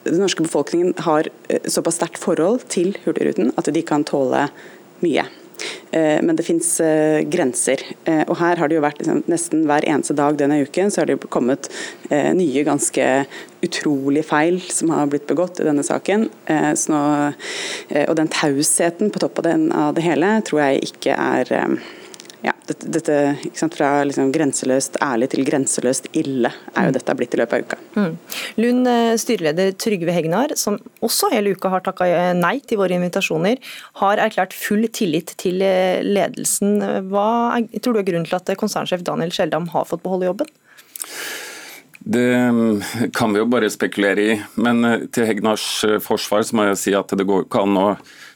[0.05, 1.29] Den norske befolkningen har
[1.65, 4.47] såpass sterkt forhold til Hurtigruten at de kan tåle
[5.01, 5.25] mye.
[5.91, 7.81] Eh, men det finnes eh, grenser.
[8.03, 11.01] Eh, og her har det jo vært liksom, nesten hver eneste dag denne uken så
[11.01, 11.69] har det jo kommet
[12.09, 13.05] nye ganske
[13.65, 16.27] utrolige feil som har blitt begått i denne saken.
[16.91, 16.99] Nå,
[18.05, 21.51] og den tausheten på toppen av, det hele tror jeg ikke er
[22.69, 23.15] dette, dette
[23.57, 26.95] sant, Fra liksom grenseløst ærlig til grenseløst ille er jo mm.
[26.97, 27.79] dette blitt i løpet av uka.
[27.95, 28.17] Mm.
[28.63, 32.97] Lund, eh, styreleder Trygve Hegnar, som også hele uka har takka eh, nei til våre
[32.97, 33.61] invitasjoner,
[34.01, 36.77] har erklært full tillit til eh, ledelsen.
[37.11, 40.53] Hva er, tror du er grunnen til at konsernsjef Daniel Skjeldam har fått beholde jobben?
[42.05, 45.65] Det mm, kan vi jo bare spekulere i, men til Hegnars
[46.05, 47.87] forsvar så må jeg si at det går ikke an å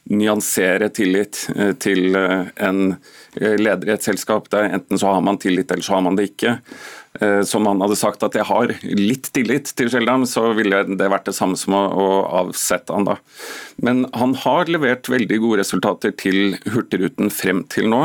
[0.09, 1.45] nyansere tillit
[1.79, 2.97] til en
[3.35, 4.49] Eh, leder i et selskap.
[4.49, 6.57] Det er enten så har man tillit, eller så har man det ikke.
[7.21, 11.09] Eh, som han hadde sagt at jeg har litt tillit til Sjeldam så ville det
[11.09, 12.09] vært det samme som å
[12.41, 13.17] avsette han da.
[13.85, 18.03] Men han har levert veldig gode resultater til Hurtigruten frem til nå.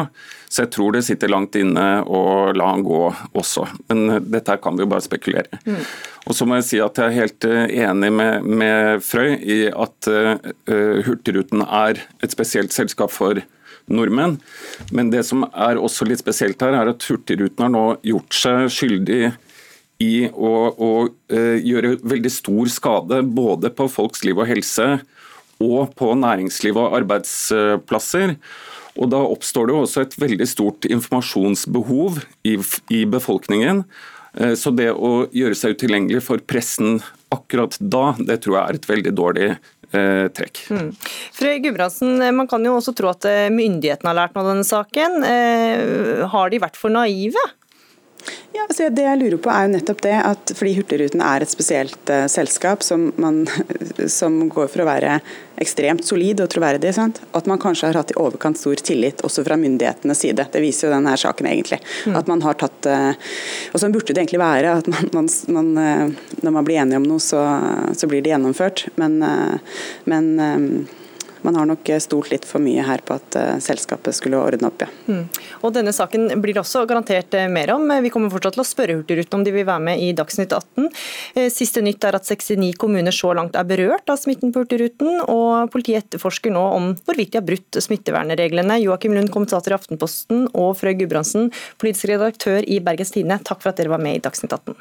[0.55, 2.21] Så jeg tror det sitter langt inne å
[2.55, 3.01] la han gå
[3.35, 3.65] også.
[3.91, 5.59] Men dette her kan vi jo bare spekulere.
[5.67, 5.81] Mm.
[6.29, 9.59] Og så må jeg si at jeg er helt eh, enig med, med Frøy i
[9.73, 10.37] at uh,
[11.09, 13.43] Hurtigruten er et spesielt selskap for
[13.91, 14.39] nordmenn.
[14.95, 18.71] Men det som er også litt spesielt her, er at Hurtigruten har nå gjort seg
[18.73, 19.35] skyldig
[20.05, 20.93] i å, å
[21.35, 24.87] uh, gjøre veldig stor skade både på folks liv og helse
[25.65, 28.39] og på næringsliv og arbeidsplasser.
[28.95, 32.59] Og Da oppstår det jo også et veldig stort informasjonsbehov i,
[32.95, 33.85] i befolkningen.
[34.39, 37.01] Uh, så det å gjøre seg utilgjengelig for pressen
[37.35, 39.49] akkurat da, det tror jeg er et veldig dårlig
[39.95, 40.61] eh, trekk.
[40.71, 40.91] Mm.
[41.35, 44.69] Frøy Gudbrandsen, Man kan jo også tro at eh, myndighetene har lært noe av denne
[44.69, 45.21] saken.
[45.29, 47.43] Eh, har de vært for naive?
[48.55, 51.51] Ja, altså det jeg lurer på er jo nettopp det at fordi Hurtigruten er et
[51.51, 53.43] spesielt uh, selskap som, man,
[54.19, 55.19] som, går for å være
[55.61, 57.21] ekstremt solid og troverdig, sant?
[57.37, 60.49] at man kanskje har hatt i overkant stor tillit også fra myndighetenes side.
[60.55, 61.81] Det viser jo denne saken egentlig.
[62.07, 62.19] Mm.
[62.21, 63.13] At man har tatt uh,
[63.75, 64.79] Og sånn burde det egentlig være.
[64.81, 67.43] at man, man, man uh, Når man blir enige om noe, så,
[67.95, 68.87] så blir det gjennomført.
[69.01, 69.19] Men,
[70.11, 70.29] men
[71.45, 74.85] man har nok stolt litt for mye her på at uh, selskapet skulle ordne opp,
[74.85, 74.89] ja.
[75.07, 75.25] Mm.
[75.61, 77.85] Og Denne saken blir det også garantert eh, mer om.
[78.05, 80.89] Vi kommer fortsatt til å spørre Hurtigruten om de vil være med i Dagsnytt 18.
[81.35, 85.21] Eh, siste nytt er at 69 kommuner så langt er berørt av smitten på Hurtigruten,
[85.29, 88.81] og politiet etterforsker nå om hvorvidt de har brutt smittevernreglene.
[88.85, 91.51] Joakim Lund, kommentator i Aftenposten, og Frøy Gudbrandsen,
[91.83, 94.79] politisk redaktør i Bergens Tidende, takk for at dere var med i Dagsnytt 18.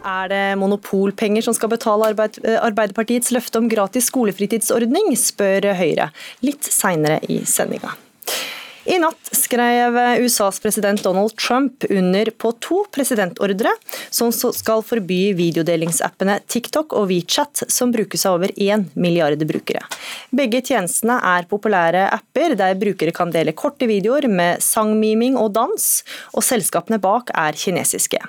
[0.00, 6.10] Er det monopolpenger som skal betale Arbeid Arbeiderpartiets løfte om gratis skolefritidsordning, spør Høyre
[6.46, 7.92] litt seinere i sendinga.
[8.84, 13.74] I natt skrev USAs president Donald Trump under på to presidentordre
[14.10, 19.82] som skal forby videodelingsappene TikTok og WeChat, som brukes av over én milliard brukere.
[20.32, 25.90] Begge tjenestene er populære apper der brukere kan dele korte videoer med sangmiming og dans,
[26.32, 28.22] og selskapene bak er kinesiske.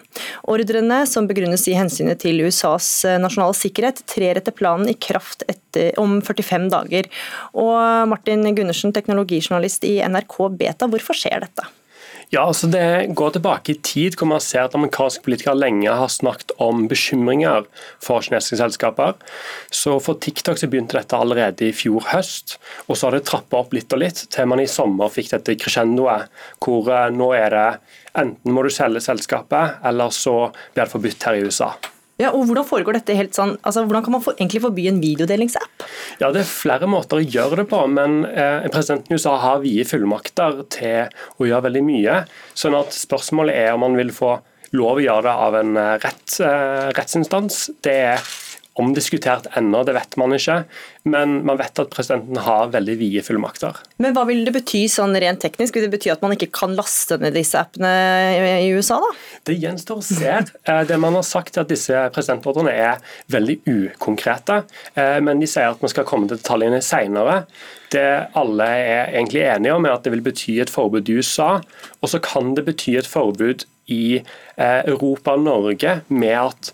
[0.51, 5.93] Ordrene, som begrunnes i hensynet til USAs nasjonale sikkerhet, trer etter planen i kraft etter,
[6.01, 7.07] om 45 dager.
[7.55, 10.89] Og Martin Gundersen, teknologijournalist i NRK Beta.
[10.89, 11.67] Hvorfor skjer dette?
[12.31, 16.07] Ja, altså Det går tilbake i tid hvor man ser at amerikanske politikere lenge har
[16.07, 17.65] snakket om bekymringer
[17.99, 19.17] for kinesiske selskaper.
[19.67, 22.55] Så For TikTok så begynte dette allerede i fjor høst,
[22.87, 25.57] og så har det trappa opp litt og litt til man i sommer fikk dette
[25.59, 26.31] crescendoet,
[26.63, 27.69] hvor eh, nå er det
[28.23, 31.73] enten må du selge selskapet, eller så blir det forbudt her i USA.
[32.21, 35.01] Ja, og Hvordan foregår dette helt sånn, altså hvordan kan man for, egentlig forby en
[35.01, 35.85] videodelingsapp?
[36.21, 39.63] Ja, Det er flere måter å gjøre det på, men eh, presidenten i USA har
[39.63, 41.09] vide fullmakter til
[41.41, 42.21] å gjøre veldig mye.
[42.53, 44.37] sånn at Spørsmålet er om man vil få
[44.77, 47.63] lov å gjøre det av en eh, rett, eh, rettsinstans.
[47.83, 48.31] Det er
[48.79, 50.61] omdiskutert ennå, det vet man ikke.
[51.03, 53.79] Men man vet at presidenten har veldig vide fullmakter.
[54.01, 55.75] Men hva vil det bety sånn rent teknisk?
[55.77, 57.89] Vil det bety at man ikke kan laste ned disse appene
[58.61, 59.09] i USA, da?
[59.49, 60.37] Det gjenstår å se.
[60.69, 64.61] Eh, det man har sagt er at disse presidentordrene er veldig ukonkrete.
[64.93, 67.41] Eh, men de sier at man skal komme til detaljene senere.
[67.91, 71.57] Det alle er egentlig enige om, er at det vil bety et forbud i USA.
[72.01, 76.69] Og så kan det bety et forbud i eh, Europa og Norge med at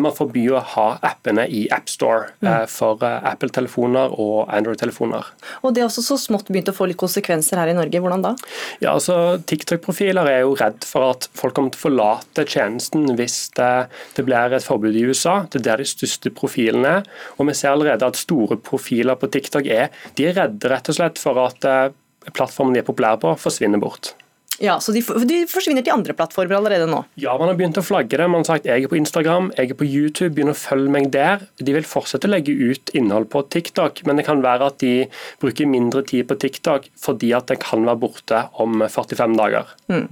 [0.00, 2.64] man forbyr å ha appene i AppStore mm.
[2.72, 5.26] for Apple-telefoner og Android-telefoner.
[5.62, 8.00] Og Det er også så smått begynt å få litt konsekvenser her i Norge.
[8.00, 8.34] Hvordan da?
[8.80, 13.50] Ja, altså TikTok-profiler er jo redd for at folk kommer til å forlate tjenesten hvis
[13.56, 15.42] det, det blir et forbud i USA.
[15.50, 17.08] Det er der de største profilene er.
[17.36, 20.98] Og vi ser allerede at store profiler på TikTok er, de er redde rett og
[20.98, 21.66] slett for at
[22.34, 24.14] plattformen de er populære på, forsvinner bort.
[24.62, 27.02] Ja, Så de, de, forsvinner til andre plattformer allerede nå?
[27.20, 28.28] Ja, man har begynt å flagge det.
[28.30, 31.10] Man har sagt jeg er på Instagram, jeg er på YouTube, begynner å følge meg
[31.14, 31.44] der.
[31.60, 34.94] De vil fortsette å legge ut innhold på TikTok, men det kan være at de
[35.42, 39.74] bruker mindre tid på TikTok fordi at det kan være borte om 45 dager.
[39.92, 40.08] Mm.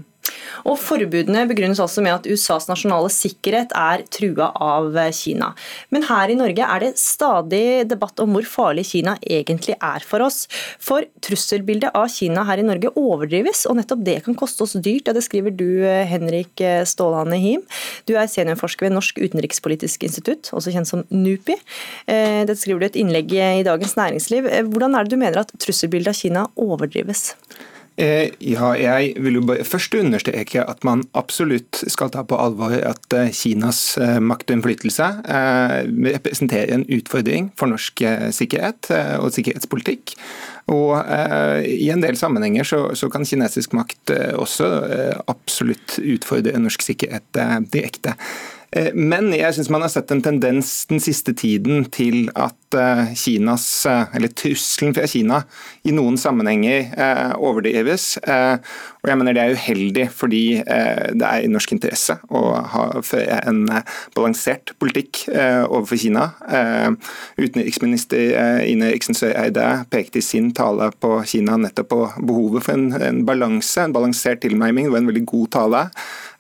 [0.65, 5.53] Og Forbudene begrunnes også med at USAs nasjonale sikkerhet er trua av Kina.
[5.93, 10.25] Men her i Norge er det stadig debatt om hvor farlig Kina egentlig er for
[10.25, 10.45] oss.
[10.83, 15.11] For trusselbildet av Kina her i Norge overdrives, og nettopp det kan koste oss dyrt.
[15.11, 17.65] Ja, det skriver du, Henrik Stålane Him.
[18.09, 21.59] Du er seniorforsker ved Norsk utenrikspolitisk institutt, også kjent som NUPI.
[22.07, 24.49] Eh, dette skriver du et innlegg i Dagens Næringsliv.
[24.51, 27.33] Eh, hvordan er det du mener at trusselbildet av Kina overdrives?
[27.94, 32.72] Eh, ja, jeg vil jo bare først understreke at man absolutt skal ta på alvor
[32.74, 35.07] at eh, Kinas eh, makt og innflytelse
[36.16, 38.02] representerer en utfordring for norsk
[38.35, 38.90] sikkerhet
[39.22, 40.16] og sikkerhetspolitikk.
[40.72, 40.96] Og
[41.68, 44.68] I en del sammenhenger så, så kan kinesisk makt også
[45.28, 47.40] absolutt utfordre norsk sikkerhet
[47.74, 48.14] direkte.
[48.75, 53.13] Eh, men jeg syns man har sett en tendens den siste tiden til at eh,
[53.19, 55.43] Kinas, eh, eller trusselen fra Kina
[55.87, 56.91] i noen sammenhenger
[57.39, 58.17] overdrives.
[58.25, 62.85] Og jeg mener Det er uheldig, fordi det er i norsk interesse å ha
[63.37, 63.61] en
[64.17, 66.25] balansert politikk overfor Kina.
[67.37, 72.89] Utenriksminister Ine Riksen Søreide pekte i sin tale på Kina nettopp på behovet for en,
[72.97, 74.89] en balanse, en balansert tilnærming.
[74.89, 75.85] Det var en veldig god tale.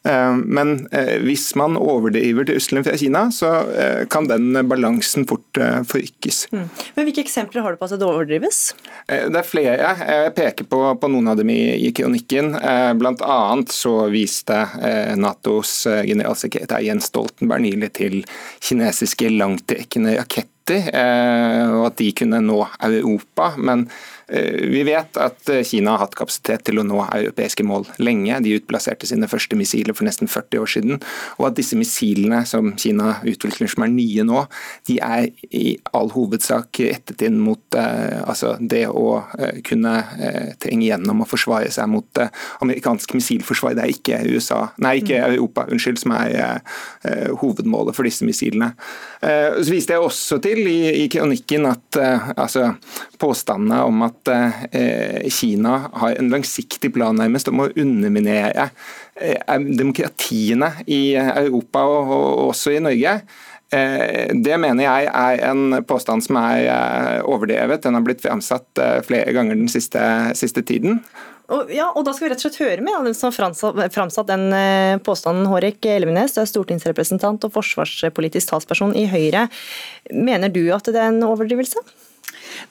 [0.08, 5.24] Eh, men eh, hvis man overdriver til Russland fra Kina, så eh, kan den balansen
[5.28, 6.44] fort forrykkes.
[6.52, 6.66] Mm.
[6.96, 8.60] Men Hvilke eksempler har du på at det overdrives?
[9.08, 9.92] Det er flere.
[10.00, 12.54] Jeg peker på, på noen av dem i, i kronikken.
[12.98, 14.56] Blant annet så viste
[15.20, 18.18] Natos generalsekretær Jens Stoltenberg nylig til
[18.64, 23.52] kinesiske langtrekkende raketter og at de kunne nå Europa.
[23.60, 23.84] Men
[24.28, 28.38] vi vet at eh, Kina har hatt kapasitet til å nå europeiske mål lenge.
[28.44, 31.02] De utplasserte sine første missiler for nesten 40 år siden.
[31.38, 34.46] Og at disse missilene som Kina utvikler som er nye nå,
[34.88, 39.04] de er i all hovedsak rettet inn mot eh, altså det å
[39.66, 39.92] kunne
[40.62, 42.20] trenge gjennom og forsvare seg mot
[42.64, 43.76] amerikansk missilforsvar.
[43.76, 45.34] Det er ikke, USA, nei, ikke mm.
[45.34, 46.62] Europa unnskyld, som er
[47.40, 48.70] hovedmålet for disse missilene.
[49.20, 52.72] Så viste jeg også til i, i kronikken at altså,
[53.20, 54.30] påstandene om at at
[54.72, 58.68] eh, Kina har en langsiktig plan nærmest om å underminere
[59.18, 63.18] eh, demokratiene i Europa og også i Norge.
[63.74, 67.84] Eh, det mener jeg er en påstand som er overdrevet.
[67.84, 70.02] Den har blitt fremsatt flere ganger den siste,
[70.38, 71.02] siste tiden.
[71.52, 74.30] Og, ja, og Da skal vi rett og slett høre med den som har framsatt
[74.30, 74.46] den
[75.04, 75.50] påstanden.
[75.50, 79.50] Hårek Elvenes, du er stortingsrepresentant og forsvarspolitisk talsperson i Høyre.
[80.08, 81.84] Mener du at det er en overdrivelse?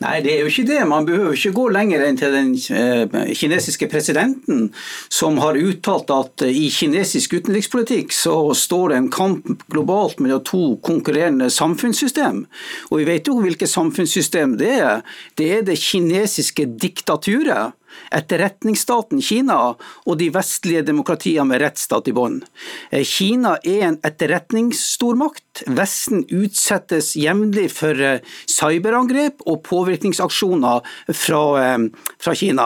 [0.03, 0.79] Nei, det er jo ikke det.
[0.89, 4.65] Man behøver ikke gå lenger enn til den eh, kinesiske presidenten,
[5.13, 10.63] som har uttalt at i kinesisk utenrikspolitikk så står det en kamp globalt mellom to
[10.85, 12.43] konkurrerende samfunnssystem.
[12.91, 15.07] Og vi vet jo hvilket samfunnssystem det er.
[15.39, 17.77] Det er det kinesiske diktaturet
[18.13, 22.43] etterretningsstaten Kina og de vestlige demokratiene med rettsstat i bånd.
[22.91, 25.42] Eh, Kina er en etterretningsstormakt.
[25.67, 30.81] Vesten utsettes jevnlig for eh, cyberangrep og påvirkningsaksjoner
[31.13, 31.85] fra, eh,
[32.17, 32.65] fra, Kina.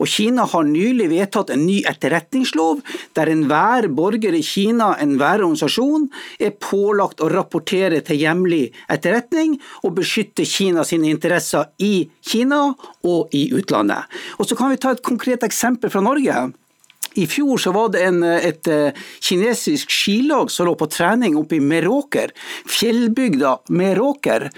[0.00, 2.80] Og Kina har nylig vedtatt en ny etterretningslov
[3.18, 6.08] der enhver borger i Kina, enhver organisasjon,
[6.40, 12.64] er pålagt å rapportere til hjemlig etterretning og beskytte Kina sine interesser i Kina
[13.04, 14.08] og i utlandet.
[14.40, 16.52] Og så kan vi ta et konkret eksempel fra Norge.
[17.14, 21.58] I fjor så var det en, et eh, kinesisk skilag som lå på trening oppe
[21.58, 22.32] i Meråker,
[22.68, 24.48] fjellbygda Meråker.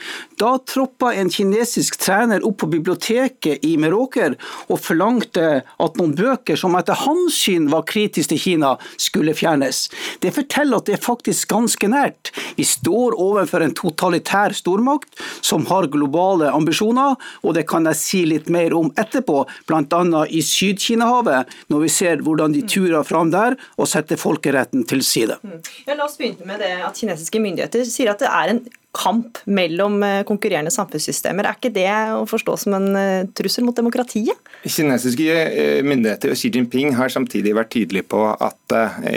[0.41, 4.37] Da troppa en kinesisk trener opp på biblioteket i Meråker
[4.69, 9.89] og forlangte at noen bøker som etter hans syn var kritiske til Kina, skulle fjernes.
[10.21, 12.31] Det forteller at det er faktisk ganske nært.
[12.57, 18.23] Vi står overfor en totalitær stormakt som har globale ambisjoner, og det kan jeg si
[18.29, 20.25] litt mer om etterpå, bl.a.
[20.29, 25.03] i Syd-Kinahavet, når vi ser hvordan hvordan de turer fram der og setter folkeretten til
[25.05, 25.41] side.
[25.43, 25.61] Mm.
[25.89, 29.41] Ja, la oss begynne med det at Kinesiske myndigheter sier at det er en kamp
[29.51, 31.49] mellom eh, konkurrerende samfunnssystemer.
[31.49, 34.39] Er ikke det å forstå som en eh, trussel mot demokratiet?
[34.63, 38.77] Kinesiske eh, myndigheter og Xi Jinping har samtidig vært tydelige på at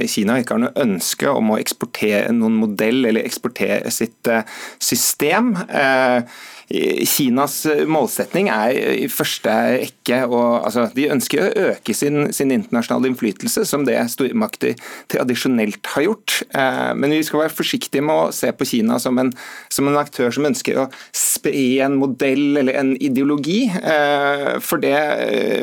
[0.09, 4.29] Kina ikke har noe ønske om å eksportere noen modell eller eksportere sitt
[4.83, 5.53] system.
[6.67, 13.11] Kinas målsetning er i første rekke å altså, De ønsker å øke sin, sin, internasjonale
[13.11, 14.75] innflytelse, som det stormakter
[15.11, 16.41] tradisjonelt har gjort.
[16.51, 19.31] Eh, men vi skal være forsiktige med å se på Kina som en,
[19.71, 23.61] som en aktør som ønsker å spre en modell eller en ideologi.
[23.71, 24.97] Eh, for det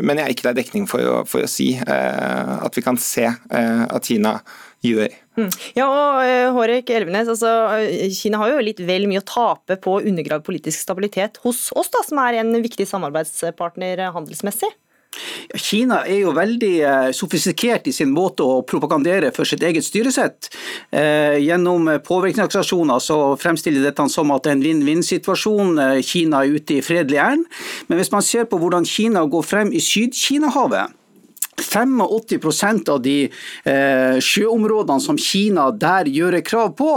[0.01, 3.01] mener jeg ikke det er dekning for å, for å si eh, at vi kan
[3.01, 4.39] se at Kina
[4.85, 5.17] gjør.
[5.39, 5.51] Mm.
[5.75, 9.79] Ja, og eh, Hårek Elvenes, altså, eh, Kina har jo litt vel mye å tape
[9.83, 14.71] på å undergrave politisk stabilitet hos oss, da, som er en viktig samarbeidspartner handelsmessig?
[15.55, 20.51] Kina er jo veldig eh, sofistikert i sin måte å propagandere for sitt eget styresett.
[20.91, 25.79] gjennom påvirkningsaksjoner så fremstiller dette som at det er en vinn-vinn-situasjon.
[26.03, 27.47] Kina er ute i fredelig ærend.
[27.89, 30.95] Men hvis man ser på hvordan Kina går frem i Syd-Kina-havet,
[31.57, 33.29] 85% av de
[33.65, 36.93] eh, sjøområdene som Kina der gjør krav på,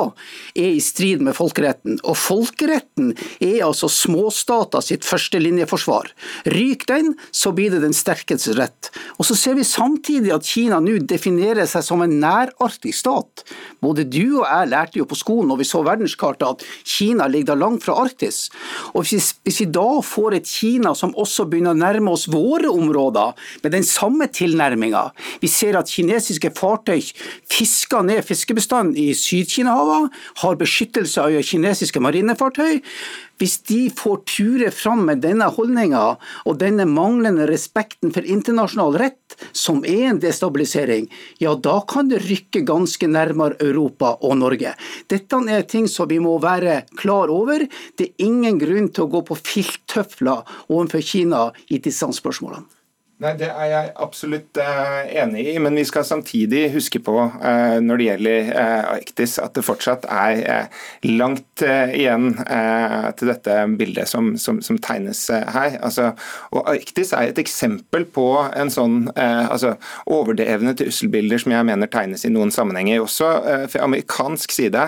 [0.56, 2.00] er i strid med folkeretten.
[2.04, 6.12] Og folkeretten er altså småstater sitt førstelinjeforsvar.
[6.54, 8.92] Ryk den, så blir det den sterkestes rett.
[9.18, 13.44] Og så ser vi samtidig at Kina nå definerer seg som en nærarktisk stat.
[13.84, 17.54] Både du og jeg lærte jo på skolen når vi så verdenskartet at Kina ligger
[17.54, 18.48] da langt fra Arktis.
[18.94, 22.28] Og hvis vi, hvis vi da får et Kina som også begynner å nærme oss
[22.32, 25.12] våre områder, med den samme tilnærmingen tilnærminga.
[25.42, 27.04] Vi ser at kinesiske fartøy
[27.52, 30.12] fisker ned fiskebestanden i Syd-Kina-havet,
[30.44, 32.82] har beskyttelse av kinesiske marinefartøy.
[33.38, 36.04] Hvis de får ture fram med denne holdninga
[36.50, 41.06] og denne manglende respekten for internasjonal rett, som er en destabilisering,
[41.44, 44.74] ja da kan det rykke ganske nærmere Europa og Norge.
[45.12, 47.68] Dette er ting som vi må være klar over.
[47.98, 50.42] Det er ingen grunn til å gå på filttøfler
[50.72, 52.77] overfor Kina i disse spørsmålene.
[53.18, 57.78] Nei, Det er jeg absolutt uh, enig i, men vi skal samtidig huske på uh,
[57.82, 60.68] når det gjelder uh, Arktis, at det fortsatt er
[61.02, 62.36] langt igjen
[63.18, 65.80] til dette bildet som, som, som tegnes her.
[65.82, 66.12] Altså,
[66.54, 69.74] og Arktis er et eksempel på en sånn altså,
[70.14, 73.32] overdrevne trusselbilder som jeg mener tegnes i noen sammenhenger, også
[73.72, 74.84] fra amerikansk side.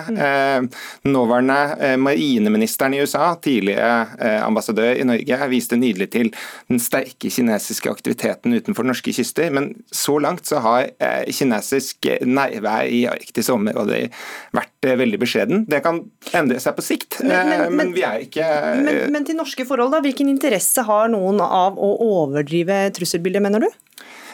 [1.08, 6.32] nåværende marineministeren i USA, tidligere ambassadør i Norge, viste nydelig til
[6.70, 9.50] den sterke kinesiske aktiviteten aktiviteten utenfor norske kyster.
[9.50, 14.10] Men så langt så har eh, kinesisk nærvær i arktiske områder
[14.52, 15.64] vært eh, veldig beskjeden.
[15.68, 16.02] Det kan
[16.34, 18.48] endre seg på sikt, men, men, eh, men vi er ikke
[18.80, 21.94] men, men til norske forhold, da, hvilken interesse har noen av å
[22.24, 23.70] overdrive trusselbildet, mener du?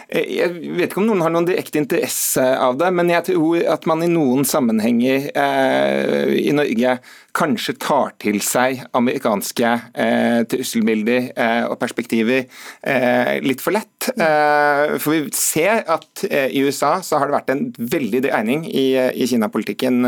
[0.07, 3.89] Jeg vet ikke om noen har noen direkte interesse av det, men jeg tror at
[3.91, 6.93] man i noen sammenhenger eh, i Norge
[7.37, 14.09] kanskje tar til seg amerikanske eh, trusselbilder eh, og perspektiver eh, litt for lett.
[14.14, 18.66] Eh, for vi ser at eh, i USA så har det vært en veldig dreining
[18.70, 20.01] i, i Kina-politikken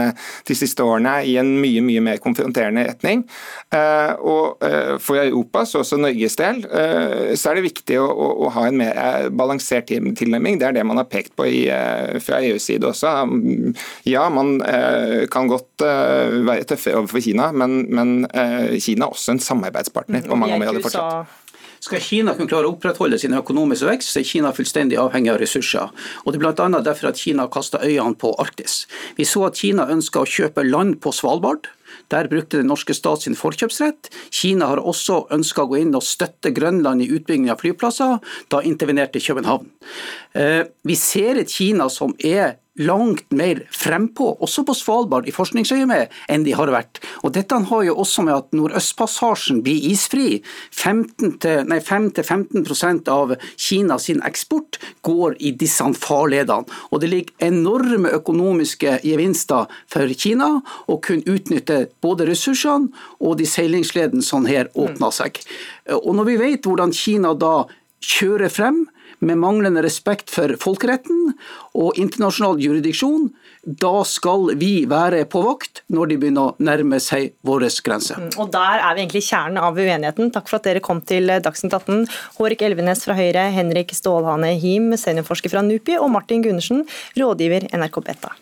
[0.49, 3.25] de siste årene i en mye mye mer konfronterende retning.
[3.73, 4.63] og
[5.03, 6.61] for Europas, også Norges del,
[7.39, 10.59] så er det viktig å, å, å ha en mer balansert tilnærming.
[10.61, 13.13] Det er det man har pekt på i, eh, fra EUs side også.
[14.09, 18.15] Ja, man eh, kan godt eh, være tøffere overfor Kina, men, men
[18.81, 21.45] Kina er også en samarbeidspartner på mange områder fortsatt.
[21.85, 25.39] Skal Kina kunne klare å opprettholde sin økonomiske vekst, så er Kina fullstendig avhengig av
[25.43, 25.93] ressurser.
[26.25, 26.83] Og Det er bl.a.
[26.83, 28.87] derfor at Kina kasta øynene på Arktis.
[29.17, 31.71] Vi så at Kina ønska å kjøpe land på Svalbard.
[32.13, 34.11] Der brukte den norske stat sin forkjøpsrett.
[34.35, 38.19] Kina har også ønska å gå inn og støtte Grønland i utbygging av flyplasser.
[38.51, 39.71] Da intervenerte København.
[40.35, 46.09] Eh, vi ser et Kina som er langt mer frempå, også på Svalbard i forskningsøyemed,
[46.31, 47.01] enn de har vært.
[47.27, 50.29] Og Dette har jo også med at Nordøstpassasjen blir isfri.
[50.75, 53.27] 5-15% av
[53.57, 56.65] Kinas eksport går i disse farledene.
[56.93, 60.49] Og det ligger enorme økonomiske gevinster for Kina
[60.87, 62.89] å kunne utnytte både ressursene
[63.21, 65.33] og de seilingsledene som her åpner seg.
[65.99, 67.67] Og når vi vet hvordan Kina da
[68.05, 68.87] kjører frem,
[69.25, 71.33] med manglende respekt for folkeretten
[71.79, 73.29] og internasjonal jurisdiksjon,
[73.69, 78.21] da skal vi være på vakt når de begynner å nærme seg våre grenser.
[78.23, 80.33] Mm, og Der er vi egentlig kjernen av uenigheten.
[80.35, 82.07] Takk for at dere kom til Dagsnytt 18.
[82.39, 86.87] Hårik Elvenes fra Høyre, Henrik Stålhane Him, seniorforsker fra NUPI, og Martin Gundersen,
[87.19, 88.35] rådgiver NRK Beta.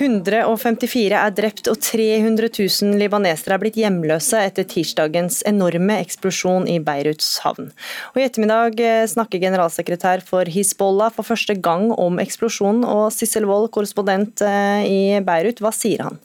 [0.00, 6.78] 154 er drept og 300 000 libanesere er blitt hjemløse etter tirsdagens enorme eksplosjon i
[6.80, 7.68] Beiruts havn.
[8.14, 12.86] Og I ettermiddag eh, snakker generalsekretær for Hizbollah for første gang om eksplosjonen.
[12.88, 16.20] og Sissel Wold, korrespondent eh, i Beirut, hva sier han?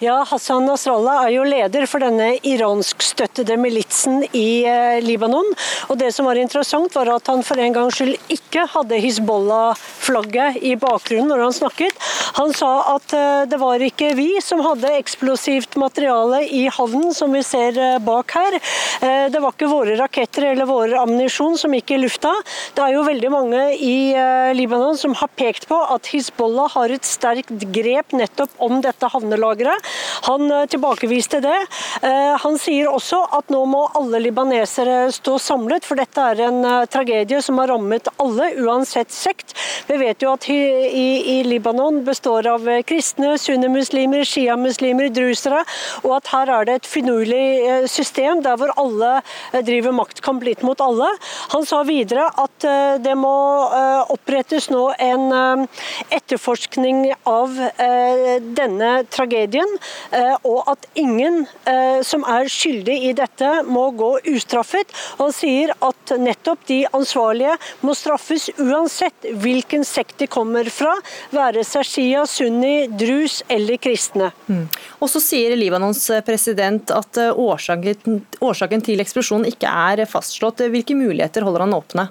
[0.00, 5.46] Ja, Hassan Nasrallah er jo leder for denne iranskstøttede militsen i eh, Libanon.
[5.92, 10.60] Og Det som var interessant, var at han for en gangs skyld ikke hadde Hizbollah-flagget
[10.64, 12.06] i bakgrunnen når han snakket.
[12.38, 17.36] Han sa at eh, det var ikke vi som hadde eksplosivt materiale i havnen, som
[17.36, 18.56] vi ser eh, bak her.
[19.00, 22.32] Det var ikke våre raketter eller vår ammunisjon som gikk i lufta.
[22.76, 24.12] Det er jo veldig mange i
[24.56, 29.08] Libanon som har pekt på at Hizbollah har et sterkt grep nettopp om dette
[29.50, 29.86] havnelageret.
[30.22, 31.58] Han eh, tilbakeviste det.
[32.02, 36.64] Eh, han sier også at nå må alle libanesere stå samlet, for dette er en
[36.64, 39.54] eh, tragedie som har rammet alle, uansett sekt.
[39.88, 45.64] Vi vet jo at i, i Libanon består av kristne, sunnimuslimer, sjiamuslimer, drusere,
[46.04, 49.20] og at her er det et finurlig system der hvor alle
[49.66, 51.08] driver maktkamp litt mot alle.
[51.54, 52.66] Han sa videre at
[53.02, 53.32] det må
[54.12, 55.66] opprettes nå en
[56.12, 57.56] etterforskning av
[58.56, 64.92] denne tragedien, eh, og at ingen eh, som er skyldig i dette må gå ustraffet.
[65.20, 70.94] Han sier at nettopp de ansvarlige må straffes uansett hvilken sekt de kommer fra,
[71.34, 74.30] være seg shia, sunni, drus eller kristne.
[74.50, 74.66] Mm.
[75.00, 80.64] Og så sier Libanons president at årsaken, årsaken til eksplosjonen ikke er fastslått.
[80.70, 82.10] Hvilke muligheter holder han åpne?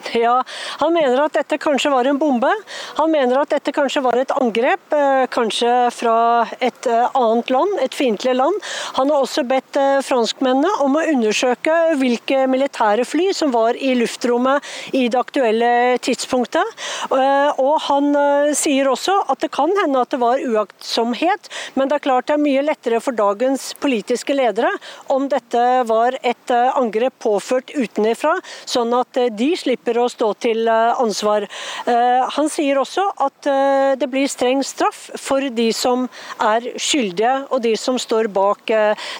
[0.14, 0.42] Ja,
[0.78, 2.50] Han mener at dette kanskje var en bombe.
[2.98, 7.76] Han mener at dette kanskje var et angrep, eh, kanskje fra et eh, annet land,
[7.84, 8.56] et fiendtlig land.
[8.98, 13.92] Han har også bedt eh, franskmennene om å undersøke hvilke militære fly som var i
[13.98, 14.64] luftrommet
[14.96, 15.70] i det aktuelle
[16.02, 16.66] tidspunktet.
[17.10, 18.14] Og han
[18.56, 22.36] sier også at det kan hende at det var uaktsomhet, men det er klart det
[22.36, 24.70] er mye lettere for dagens politiske ledere
[25.12, 28.36] om dette var et angrep påført utenfra,
[28.68, 31.46] sånn at de slipper å stå til eh, ansvar.
[31.88, 36.06] Eh, han sier også at eh, det blir streng straff for de som
[36.44, 38.70] er skyldige og de som står bak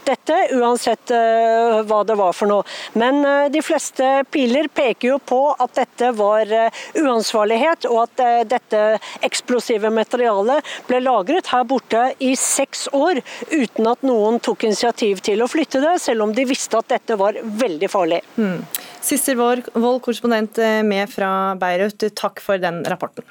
[0.06, 2.64] dette, uansett hva det var for noe.
[2.98, 6.50] Men de fleste piler peker jo på at dette var
[6.98, 8.82] uansvarlighet, og at dette
[9.26, 15.42] eksplosive materialet ble lagret her borte i seks år uten at noen tok initiativ til
[15.42, 18.22] å flytte det, selv om de visste at dette var veldig farlig.
[18.36, 18.60] Mm.
[19.00, 19.70] Sissel Wold,
[20.04, 23.24] korrespondent eh, med fra Beirut, takk for den rapporten.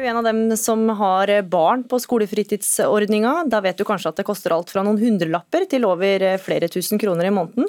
[0.00, 4.26] Du en av dem som har barn på skolefritidsordninga, da vet du kanskje at det
[4.28, 7.68] koster alt fra noen hundrelapper til over flere tusen kroner i måneden.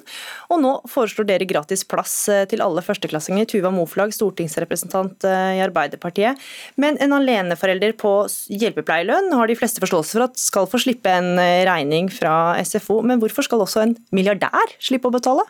[0.51, 2.15] Og nå foreslår dere gratis plass
[2.51, 3.49] til alle førsteklassinger.
[3.51, 6.39] Tuva Moflag, stortingsrepresentant eh, i Arbeiderpartiet.
[6.81, 8.13] Men en aleneforelder på
[8.51, 13.01] hjelpepleierlønn har de fleste forståelse for at skal få slippe en eh, regning fra SFO.
[13.05, 15.47] Men hvorfor skal også en milliardær slippe å betale?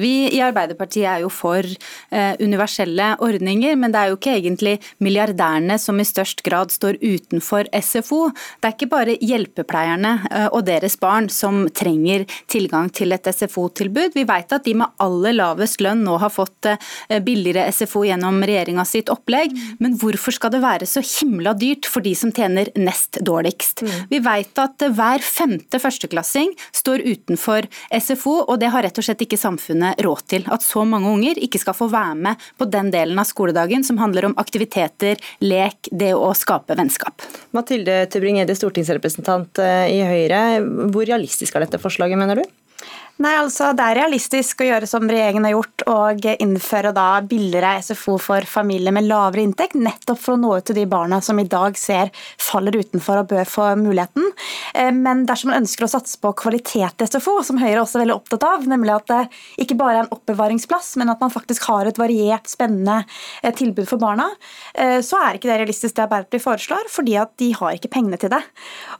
[0.00, 4.76] Vi i Arbeiderpartiet er jo for eh, universelle ordninger, men det er jo ikke egentlig
[5.04, 8.30] milliardærene som i størst grad står utenfor SFO.
[8.60, 14.16] Det er ikke bare hjelpepleierne eh, og deres barn som trenger tilgang til et SFO-tilbud.
[14.16, 18.40] Vi vet at de med aller lavest lønn nå har fått eh, billigere SFO gjennom
[18.46, 22.72] regjeringa sitt opplegg, men hvorfor skal det være så himla dyrt for de som tjener
[22.80, 23.84] nest dårligst?
[23.84, 23.94] Mm.
[24.10, 29.22] Vi vet at hver femte førsteklassing står utenfor SFO, og det har rett og slett
[29.22, 30.44] ikke samfunnet samfunnet råd til.
[30.52, 33.98] At så mange unger ikke skal få være med på den delen av skoledagen som
[33.98, 37.22] handler om aktiviteter, lek, det å skape vennskap.
[37.56, 40.60] Mathilde Tybring-Gjedde, stortingsrepresentant eh, i Høyre.
[40.92, 42.46] Hvor realistisk er dette forslaget, mener du?
[43.16, 47.78] Nei, altså Det er realistisk å gjøre som regjeringen har gjort, og innføre da billigere
[47.80, 51.38] SFO for familier med lavere inntekt, nettopp for å nå ut til de barna som
[51.40, 52.10] i dag ser
[52.42, 54.26] faller utenfor og bør få muligheten.
[54.74, 58.04] Eh, men dersom man ønsker å satse på kvalitet i SFO, som Høyre også er
[58.04, 59.22] veldig opptatt av, nemlig at det
[59.64, 62.98] ikke bare er en oppbevaringsplass, men at man faktisk har et variert, spennende
[63.40, 64.28] eh, tilbud for barna,
[64.74, 68.20] eh, så er ikke det realistisk det Arbeiderpartiet foreslår, fordi at de har ikke pengene
[68.20, 68.44] til det.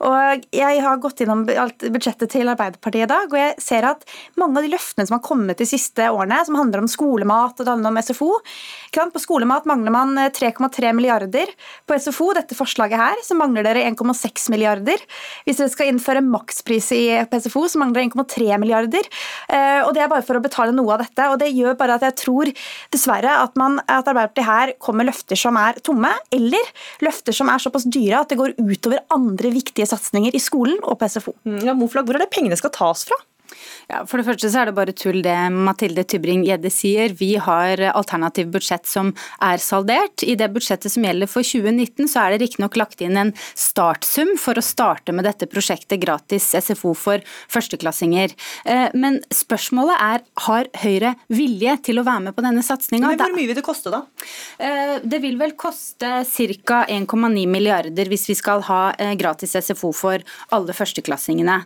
[0.09, 4.06] Og Jeg har gått gjennom budsjettet til Arbeiderpartiet i dag, og jeg ser at
[4.39, 7.65] mange av de løftene som har kommet de siste årene, som handler om skolemat og
[7.65, 8.31] det handler om SFO.
[8.97, 11.51] På skolemat mangler man 3,3 eh, milliarder.
[11.87, 15.01] På SFO, dette forslaget her, så mangler dere 1,6 milliarder.
[15.45, 19.09] Hvis dere skal innføre makspris i SFO, så mangler dere 1,3 milliarder.
[19.49, 21.29] Eh, og det er bare for å betale noe av dette.
[21.31, 22.51] Og det gjør bare at jeg tror
[22.93, 26.73] dessverre at, man, at Arbeiderpartiet her kommer med løfter som er tomme, eller
[27.05, 30.97] løfter som er såpass dyre at det går utover andre viktige satsinger i skolen og
[30.99, 31.35] på SFO.
[31.45, 33.19] Mm, ja, Moflag, hvor er det pengene skal tas fra?
[33.87, 37.13] Ja, for det første så er det bare tull det Mathilde Tybring-Gjedde sier.
[37.15, 40.25] Vi har alternativ budsjett som er saldert.
[40.27, 44.33] I det budsjettet som gjelder for 2019 så er det riktignok lagt inn en startsum
[44.43, 47.23] for å starte med dette prosjektet gratis SFO for
[47.53, 48.33] førsteklassinger.
[48.67, 53.13] Eh, men spørsmålet er har Høyre vilje til å være med på denne satsinga?
[53.15, 54.03] Hvor mye vil det koste da?
[54.59, 56.81] Eh, det vil vel koste ca.
[56.91, 61.61] 1,9 milliarder hvis vi skal ha eh, gratis SFO for alle førsteklassingene.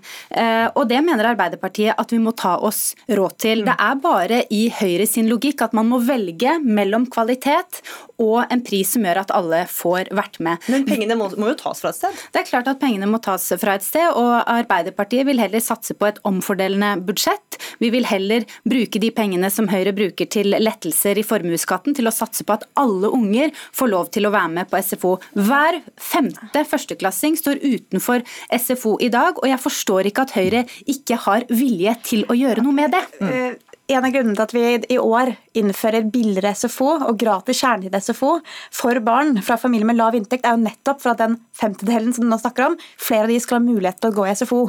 [0.78, 3.66] Og det mener Arbeiderpartiet at vi må ta oss råd til.
[3.68, 7.82] Det er bare i Høyre sin logikk at man må velge mellom kvalitet
[8.22, 10.62] og en pris som gjør at alle får vært med.
[10.72, 12.22] Men pengene må, må jo tas fra et sted?
[12.34, 15.96] Det er klart at pengene må tas fra et sted, og Arbeiderpartiet vil heller satse
[15.98, 17.58] på et omfordelende budsjett.
[17.82, 22.14] Vi vil heller bruke de pengene som Høyre bruker til lettelser i formuesskatten, til å
[22.14, 25.16] satse på at alle unger får lov til å være med på SFO.
[25.38, 31.18] Hver femte førsteklassing står utenfor SFO i dag, og jeg forstår ikke at Høyre ikke
[31.26, 33.04] har vilje til å gjøre noe med det.
[33.22, 33.60] Mm.
[33.92, 38.38] En av grunnene til at vi i år innfører billigere SFO og gratis kjernetid SFO
[38.72, 42.24] for barn fra familier med lav inntekt, er jo nettopp for at den femtedelen som
[42.24, 44.62] du nå snakker om, flere av de skal ha mulighet til å gå i SFO.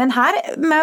[0.00, 0.38] Men her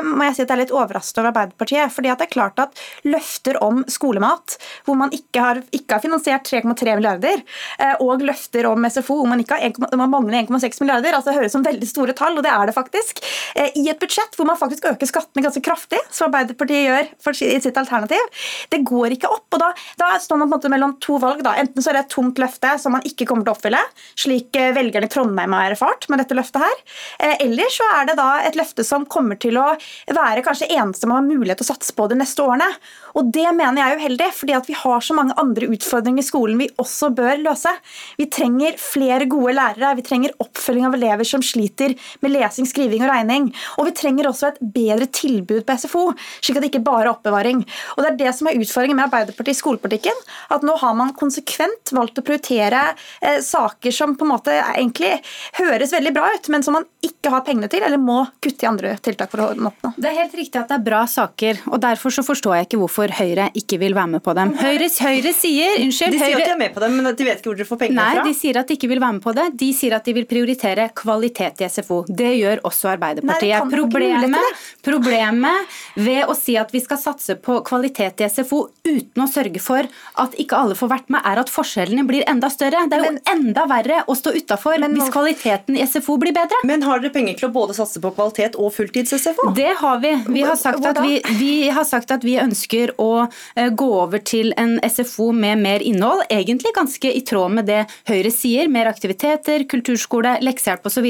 [0.06, 1.94] må jeg si at jeg er litt overrasket over Arbeiderpartiet.
[1.94, 6.04] fordi at det er klart at løfter om skolemat, hvor man ikke har, ikke har
[6.06, 7.42] finansiert 3,3 milliarder,
[7.80, 11.32] eh, og løfter om SFO hvor man, ikke har 1, man mangler 1,6 milliarder, altså
[11.32, 13.24] det høres som veldig store tall, og det er det faktisk,
[13.56, 17.12] eh, i et budsjett hvor man faktisk øker skattene ganske kraftig, som Arbeiderpartiet gjør
[17.48, 19.48] i sitt alternativ, det går ikke opp.
[19.54, 21.44] og Da, da står man på en måte mellom to valg.
[21.46, 21.56] Da.
[21.60, 23.82] Enten så er det et tomt løfte som man ikke kommer til å oppfylle,
[24.20, 26.78] slik eh, velgerne i Trondheim har erfart med dette løftet her.
[27.20, 29.70] Eh, eller så er det da et løfte som kommer til å
[30.14, 32.70] være kanskje eneste man har mulighet til å satse på de neste årene.
[33.18, 36.60] Og Det mener jeg er uheldig, fordi vi har så mange andre utfordringer i skolen
[36.62, 37.72] vi også bør løse.
[38.20, 43.06] Vi trenger flere gode lærere, vi trenger oppfølging av elever som sliter med lesing, skriving
[43.06, 43.50] og regning.
[43.78, 46.04] Og vi trenger også et bedre tilbud på SFO,
[46.42, 47.64] slik at det ikke bare er oppbevaring.
[47.96, 50.22] Og Det er det som er utfordringen med Arbeiderpartiet i skolepolitikken.
[50.54, 52.84] At nå har man konsekvent valgt å prioritere
[53.22, 55.16] eh, saker som på en måte egentlig
[55.58, 58.70] høres veldig bra ut, men som man ikke har pengene til, eller må kutte i
[58.70, 59.94] andre tiltak for å oppnå.
[59.98, 62.82] Det er helt riktig at det er bra saker, og derfor så forstår jeg ikke
[62.84, 64.54] hvorfor Høyre ikke vil være med på dem.
[64.60, 67.28] Høyre, Høyre sier unnskyld, De sier Høyre, at de er med på dem, men de
[67.28, 68.26] vet ikke hvor de får pengene Nei, fra?
[68.28, 69.48] de sier at de ikke vil være med på det.
[69.62, 72.02] De sier at de vil prioritere kvalitet i SFO.
[72.08, 73.58] Det gjør også Arbeiderpartiet.
[73.58, 79.24] Nei, problemet, problemet ved å si at vi skal satse på kvalitet i SFO uten
[79.24, 79.88] å sørge for
[80.22, 82.86] at ikke alle får vært med, er at forskjellene blir enda større.
[82.90, 86.60] Det er jo enda verre å stå utafor hvis kvaliteten i SFO blir bedre.
[86.68, 89.52] Men har dere penger til å både satse på kvalitet og fulltids-SFO?
[89.58, 90.14] Det har vi.
[90.38, 94.22] Vi har sagt at vi, vi, har sagt at vi ønsker å eh, gå over
[94.26, 96.26] til en SFO med mer innhold.
[96.34, 98.70] Egentlig ganske i tråd med det Høyre sier.
[98.72, 101.08] Mer aktiviteter, kulturskole, leksehjelp osv.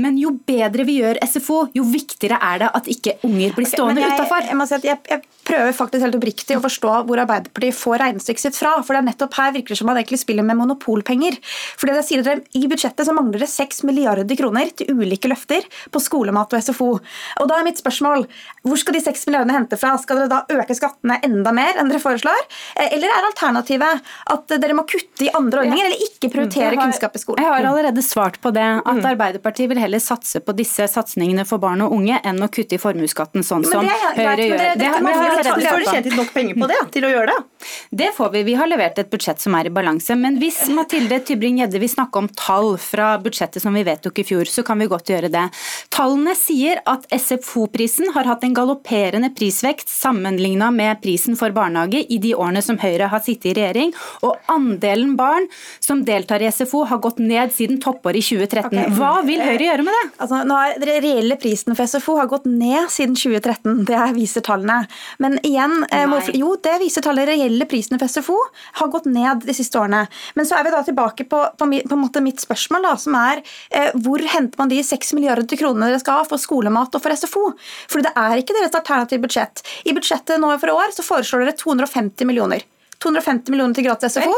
[0.00, 4.04] Men jo bedre vi gjør SFO, jo viktigere er det at ikke unger blir stående
[4.04, 4.46] okay, utafor.
[4.46, 8.44] jeg, jeg, si jeg, jeg prøver faktisk helt oppriktig å forstå hvor Arbeiderpartiet får regnestykket
[8.46, 8.76] sitt fra.
[8.84, 11.38] For det er nettopp her virker det som man egentlig spiller med monopolpenger.
[11.80, 15.66] Fordi det sier dere, I budsjettet så mangler det 6 milliarder kroner til ulike løfter
[15.90, 16.90] på skolemat og SFO.
[17.00, 18.26] Og da er mitt spørsmål,
[18.62, 19.94] Hvor skal de 6 milliardene hente fra?
[19.98, 22.40] Skal dere da øke skattene enda mer enn dere foreslår?
[22.76, 24.00] Eh, Eller er alternativet
[24.30, 27.42] at dere må kutte i andre ordninger, eller ikke prioritere har- kunnskap i skolen?
[27.44, 28.60] Jeg har allerede svart på det.
[28.60, 29.04] At Mm.
[29.16, 32.78] Arbeiderpartiet vil heller satse på disse satsingene for barn og unge enn å kutte i
[32.78, 34.78] formuesskatten, sånn som det er greit, Høyre gjør.
[34.78, 35.92] det- har- har allerede Får dere på.
[35.92, 37.44] tjent nok penger på det til å gjøre det?
[37.94, 38.42] Det får vi.
[38.44, 40.16] Vi har levert et budsjett som er i balanse.
[40.18, 44.44] Men hvis Mathilde Tybring-Gjedde vil snakke om tall fra budsjettet som vi vedtok i fjor,
[44.46, 45.50] så kan vi godt gjøre det.
[45.90, 52.18] Tallene sier at SFO-prisen har hatt en galopperende prisvekst sammenligna med prisen for barnehage i
[52.22, 53.92] de årene som Høyre har sittet i regjering,
[54.26, 55.48] og andelen barn
[55.82, 58.70] som deltar i SFO har gått ned siden toppåret i 2013.
[58.70, 58.96] Okay.
[58.98, 60.04] Hva vil Høyre gjøre med det?
[60.22, 64.44] Altså, nå er Den reelle prisen for SFO har gått ned siden 2013, det viser
[64.46, 64.84] tallene.
[65.22, 67.28] Men igjen, eh, jo, det viser tallene.
[67.30, 68.36] Reelle prisene for SFO
[68.80, 70.06] har gått ned de siste årene.
[70.34, 73.16] Men så er vi da tilbake på, på, på en måte mitt spørsmål, da, som
[73.18, 77.04] er eh, hvor henter man de 6 milliarder kronene dere skal ha for skolemat og
[77.04, 77.44] for SFO?
[77.90, 79.64] For det er ikke deres alternative budsjett.
[79.86, 82.66] I budsjettet nå for i år så foreslår dere 250 millioner.
[83.00, 84.34] 250 millioner til gratis SFO,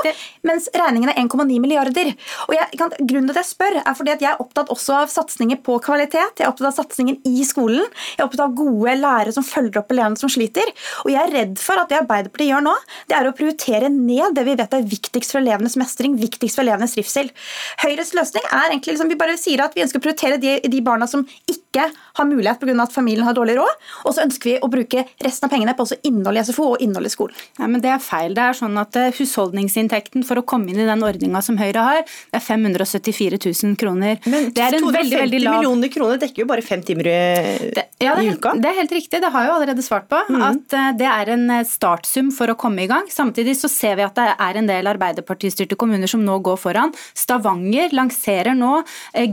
[0.46, 2.12] mens regningen er 1,9 milliarder.
[2.46, 5.10] Og jeg, grunnen til at jeg spør, er fordi at jeg er opptatt også av
[5.12, 6.38] satsinger på kvalitet.
[6.38, 7.82] Jeg er opptatt av satsingen i skolen.
[8.14, 10.70] Jeg er opptatt av gode lærere som følger opp elevene som sliter.
[11.02, 12.76] Og jeg er redd for at det Arbeiderpartiet gjør nå,
[13.10, 16.66] det er å prioritere ned det vi vet er viktigst for elevenes mestring, viktigst for
[16.66, 17.32] elevenes trivsel.
[17.82, 20.84] Høyres løsning er egentlig liksom, vi bare sier at vi ønsker å prioritere de, de
[20.86, 22.82] barna som ikke har mulighet pga.
[22.82, 25.86] at familien har dårlig råd, og så ønsker vi å bruke resten av pengene på
[25.86, 27.36] også innhold i SFO og innhold i skolen.
[27.58, 28.34] Nei, men Det er feil.
[28.34, 31.82] Det er sånn at eh, Husholdningsinntekten for å komme inn i den ordninga som Høyre
[31.82, 34.18] har, det er 574 000 kroner.
[34.22, 37.16] det er en 250 veldig lav millioner kroner dekker jo bare fem timer i,
[37.72, 38.54] ja, det, i er, uka.
[38.58, 40.20] det er helt riktig, det har jeg jo allerede svart på.
[40.42, 43.08] At eh, det er en eh, startsum for å komme i gang.
[43.12, 46.94] Samtidig så ser vi at det er en del Arbeiderpartistyrte kommuner som nå går foran.
[47.18, 48.82] Stavanger lanserer nå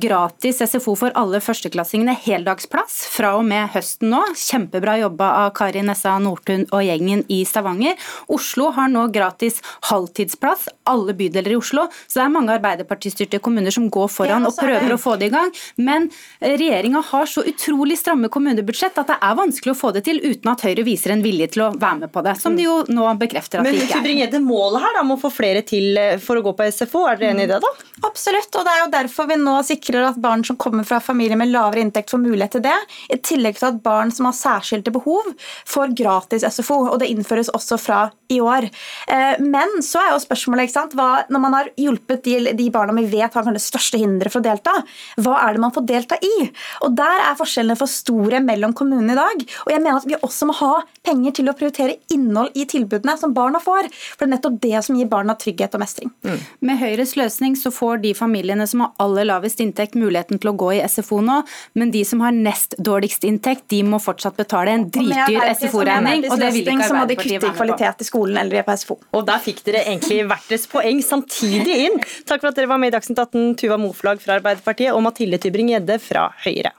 [0.01, 4.21] gratis SFO for alle førsteklassingene, heldagsplass fra og med høsten nå.
[4.37, 7.97] Kjempebra jobba av Kari Nessa Nordtun og gjengen i Stavanger.
[8.31, 9.59] Oslo har nå gratis
[9.89, 11.87] halvtidsplass, alle bydeler i Oslo.
[12.07, 15.29] Så det er mange Arbeiderpartistyrte kommuner som går foran og er prøver å få det
[15.29, 15.51] i gang.
[15.81, 16.09] Men
[16.43, 20.53] regjeringa har så utrolig stramme kommunebudsjett at det er vanskelig å få det til uten
[20.53, 23.07] at Høyre viser en vilje til å være med på det, som de jo nå
[23.19, 24.03] bekrefter at Men de ikke er.
[24.03, 27.19] Tybring-Gjedde, målet her da, må få flere til eh, for å gå på SFO, er
[27.19, 27.71] dere enig i det da?
[28.07, 31.39] Absolutt, og det er jo derfor vi nå sikrer at barn som kommer fra familier
[31.39, 32.77] med lavere inntekt får får mulighet til det.
[33.09, 35.33] I tillegg til at barn som har særskilte behov,
[35.67, 36.91] får gratis SFO.
[36.91, 38.69] og Det innføres også fra i år.
[39.07, 42.69] Eh, men så er jo spørsmålet, ikke sant, hva, når man har hjulpet de, de
[42.69, 44.75] barna vi vet har det største hinderet for å delta,
[45.17, 46.49] hva er det man får delta i?
[46.85, 49.45] Og Der er forskjellene for store mellom kommunene i dag.
[49.65, 53.15] Og jeg mener at vi også må ha penger til å prioritere innhold i tilbudene
[53.17, 53.89] som barna får.
[53.89, 56.13] For det er nettopp det som gir barna trygghet og mestring.
[56.27, 56.37] Mm.
[56.69, 60.57] Med Høyres løsning så får de familiene som har aller lavest inntekt muligheten til å
[60.59, 61.41] gå i SFO nå,
[61.79, 66.25] men de som har nest dårligst inntekt, de må fortsatt betale en dritdyr SFO-regning.
[66.29, 66.89] Og det vil ikke Arbeiderpartiet være med på.
[66.89, 68.99] Så må de kutte i kvalitet i skolen eller på SFO.
[69.19, 71.99] Og der fikk dere egentlig hvert deres poeng samtidig inn.
[72.29, 75.41] Takk for at dere var med i Dagsnytt 18, Tuva Moflag fra Arbeiderpartiet og Mathilde
[75.41, 76.73] Tybring-Gjedde fra Høyre.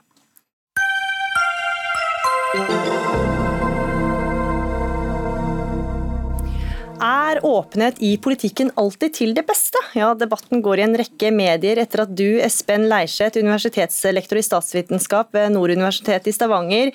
[7.01, 9.79] Er åpenhet i politikken alltid til det beste?
[9.97, 15.33] Ja, Debatten går i en rekke medier etter at du, Espen Leirseth, universitetslektor i statsvitenskap
[15.33, 16.91] ved Nord universitet i Stavanger,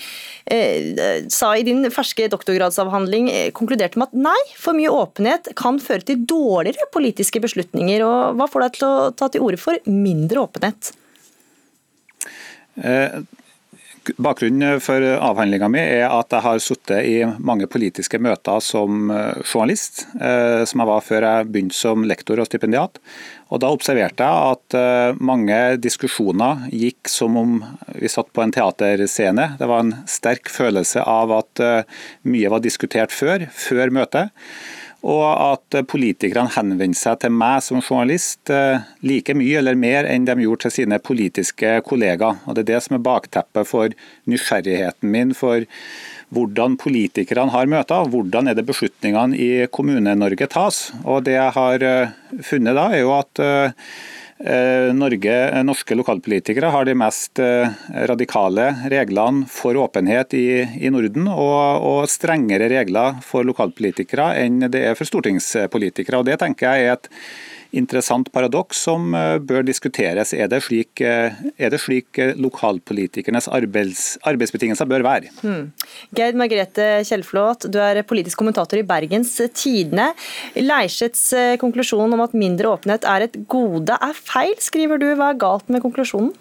[0.47, 5.83] eh, sa i din ferske doktorgradsavhandling eh, konkluderte med at nei, for mye åpenhet kan
[5.83, 8.07] føre til dårligere politiske beslutninger.
[8.07, 10.93] og Hva får deg til å ta til orde for mindre åpenhet?
[12.79, 13.19] Eh,
[14.17, 19.41] Bakgrunnen for avhandlinga mi er at jeg har sittet i mange politiske møter som eh,
[19.43, 23.01] journalist, eh, som jeg var før jeg begynte som lektor og stipendiat.
[23.51, 27.59] Og Da observerte jeg at eh, mange diskusjoner gikk som om
[27.97, 29.53] vi satt på en teaterscene.
[29.59, 31.67] Det var en sterk følelse av at
[32.27, 34.35] mye var diskutert før, før møtet
[35.07, 40.27] og at politikerne henvender seg til meg som journalist eh, like mye eller mer enn
[40.27, 42.41] de gjorde til sine politiske kollegaer.
[42.47, 43.95] Og Det er det som er bakteppet for
[44.27, 45.63] nysgjerrigheten min for
[46.35, 50.91] hvordan politikerne har møter, hvordan er det beslutningene i Kommune-Norge tas.
[51.05, 53.91] Og Det jeg har eh, funnet da, er jo at eh,
[54.39, 57.73] Norge, eh, norske lokalpolitikere har de mest eh,
[58.11, 64.83] radikale reglene for åpenhet i, i Norden, og, og, strengere regler for lokalpolitikere enn det
[64.91, 66.21] er for stortingspolitikere.
[66.21, 67.11] Og Det tenker jeg er et
[67.77, 70.33] interessant paradoks som eh, bør diskuteres.
[70.37, 75.33] Er det slik, eh, er det slik eh, lokalpolitikernes arbeids, arbeidsbetingelser bør være?
[75.43, 75.71] Hmm.
[76.17, 80.13] Geid Margrethe Kjellflot, du er politisk kommentator i Bergens Tidende.
[80.57, 81.29] Leirseths
[81.61, 85.11] konklusjon om at mindre åpenhet er et gode er feil, skriver du.
[85.17, 86.35] Hva er galt med konklusjonen?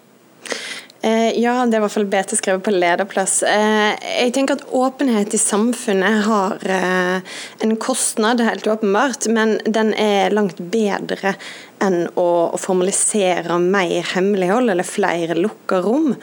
[1.06, 3.38] Eh, ja, det er i hvert fall BT skrevet på lederplass.
[3.46, 3.92] Eh,
[4.24, 10.34] jeg tenker at åpenhet i samfunnet har eh, en kostnad, helt åpenbart, men den er
[10.34, 11.36] langt bedre
[11.84, 16.14] enn å, å formalisere mer hemmelighold eller flere lukka rom.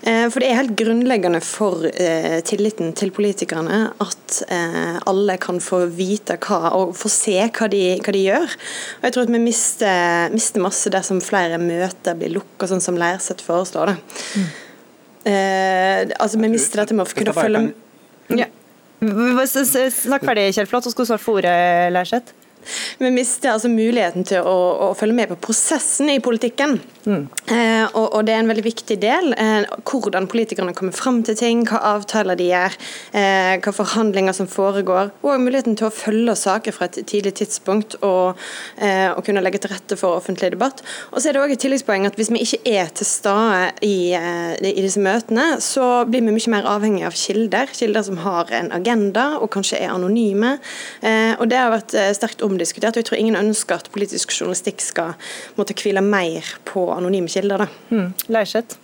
[0.00, 5.60] Eh, for det er helt grunnleggende for eh, tilliten til politikerne at eh, alle kan
[5.62, 8.56] få vite hva, og få se hva de, hva de gjør.
[9.00, 12.98] Og jeg tror at vi mister, mister masse dersom flere møter blir lukka, sånn som
[13.00, 13.92] Leirseth foreslår.
[13.92, 14.20] det.
[14.36, 14.50] Mm.
[15.22, 17.68] Eh, altså Vi mister dette med å kunne følge
[18.32, 18.48] ja.
[19.02, 21.54] Snakk ferdig, Kjell Flått, så skal du svare for ordet,
[21.94, 22.34] Leirseth.
[22.98, 24.56] Vi mister altså muligheten til å,
[24.88, 26.78] å, følge med på prosessen i politikken.
[27.06, 27.24] Mm.
[27.50, 29.32] Eh, og, det er en veldig viktig del.
[29.38, 32.76] Eh, hvordan politikerne kommer fram til ting, hva avtaler de gjør,
[33.18, 35.12] eh, hva forhandlinger som foregår.
[35.22, 38.36] Og muligheten til å følge saker fra et tidlig tidspunkt og,
[38.78, 40.82] eh, og kunne legge til rette for offentlig debatt.
[41.12, 44.12] Og så er det òg et tilleggspoeng at hvis vi ikke er til stede i,
[44.12, 47.66] i, disse møtene, så blir vi mye mer avhengig av kilder.
[47.72, 50.58] Kilder som har en agenda og kanskje er anonyme.
[51.02, 52.96] Og det har vært sterkt omdiskutert.
[52.96, 55.14] og Jeg tror ingen ønsker at politisk journalistikk skal
[55.56, 57.68] måtte hvile mer på anonyme kilder.
[58.02, 58.14] Mm.
[58.34, 58.78] Leirseth?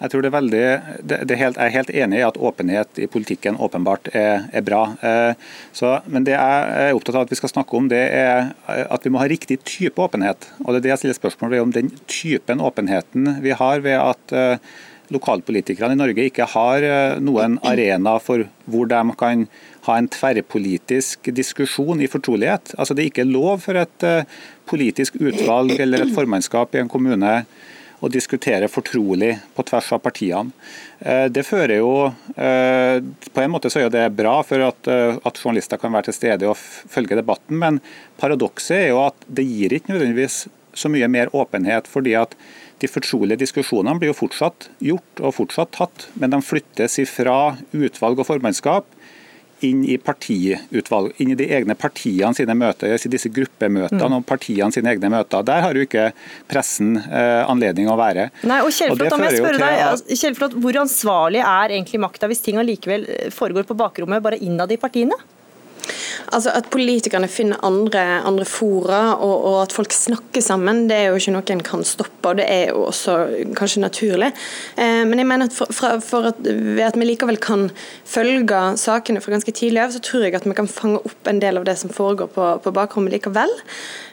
[0.00, 0.60] Jeg tror det er veldig,
[1.04, 4.64] det, det helt, jeg er helt enig i at åpenhet i politikken åpenbart er, er
[4.64, 4.80] bra.
[5.04, 8.54] Eh, så, men det jeg er opptatt av at vi skal snakke om, det er
[8.64, 10.48] at vi må ha riktig type åpenhet.
[10.64, 13.98] Og det er det jeg stiller spørsmål ved om den typen åpenheten vi har ved
[14.00, 14.72] at eh,
[15.12, 19.46] lokalpolitikerne i Norge ikke har eh, noen arena for hvor de kan
[19.84, 22.72] ha en tverrpolitisk diskusjon i fortrolighet.
[22.78, 24.38] Altså Det er ikke lov for et eh,
[24.70, 27.42] politisk utvalg eller et formannskap i en kommune
[28.00, 30.52] å diskutere fortrolig på tvers av partiene.
[30.98, 31.92] Eh, det fører jo
[32.40, 36.48] På en måte så er det bra for at, at journalister kan være til stede
[36.48, 37.80] og følge debatten, men
[38.20, 41.88] paradokset er jo at det gir ikke nødvendigvis så mye mer åpenhet.
[41.90, 42.34] fordi at
[42.80, 48.22] de fortrolige diskusjonene blir jo fortsatt gjort og fortsatt tatt, men de flyttes ifra utvalg
[48.22, 48.88] og formannskap
[49.66, 54.18] inn i partiutvalg, inn i de egne partiene sine møter, disse gruppemøtene mm.
[54.20, 55.44] og partiene sine egne møter.
[55.46, 56.10] Der har jo ikke
[56.50, 58.30] pressen eh, anledning å være.
[58.48, 60.14] Nei, og Kjellflot, om jeg spørre deg, at...
[60.20, 64.80] Kjellflot, Hvor ansvarlig er egentlig makta hvis ting allikevel foregår på bakrommet, bare innad i
[64.80, 65.18] partiene?
[66.30, 71.10] Altså At politikerne finner andre, andre fora og, og, at folk snakker sammen, det er
[71.10, 72.28] jo ikke noe en kan stoppe.
[72.28, 73.16] og Det er jo også
[73.58, 74.30] kanskje naturlig.
[74.76, 77.68] Eh, men jeg mener at for, for, for at, ved at vi likevel kan
[78.04, 81.42] følge sakene fra ganske tidlig av, så tror jeg at vi kan fange opp en
[81.42, 83.54] del av det som foregår på, på bakrommet likevel.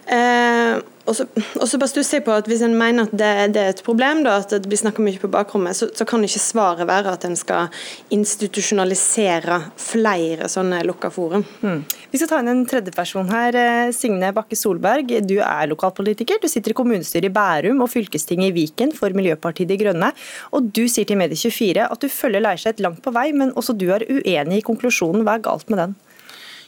[0.10, 0.78] Eh,
[1.08, 3.84] og så bare stusser jeg på at Hvis en mener at det, det, er et
[3.86, 7.14] problem, da, at det blir snakka mye på bakrommet, så, så, kan ikke svaret være
[7.16, 7.72] at en skal
[8.14, 11.46] institusjonalisere flere sånne lukka forum.
[11.62, 11.84] Mm.
[12.12, 13.58] Vi skal ta inn en tredjeperson her.
[13.60, 16.42] Eh, Signe Bakke Solberg, du er lokalpolitiker.
[16.44, 20.12] Du sitter i kommunestyret i Bærum og fylkestinget i Viken for Miljøpartiet De Grønne.
[20.56, 23.90] Og du sier til Medie24 at du følger Leirseth langt på vei, men også du
[23.96, 25.24] er uenig i konklusjonen.
[25.28, 25.98] Hva er galt med den?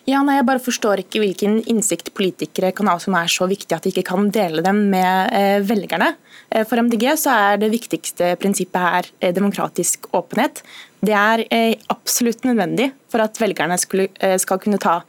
[0.09, 3.75] Ja, nei, Jeg bare forstår ikke hvilken innsikt politikere kan ha som er så viktig
[3.75, 6.15] at de ikke kan dele dem med eh, velgerne.
[6.51, 10.63] Eh, for MDG så er det viktigste prinsippet her eh, demokratisk åpenhet.
[11.05, 15.01] Det er eh, absolutt nødvendig for at velgerne skal kunne ta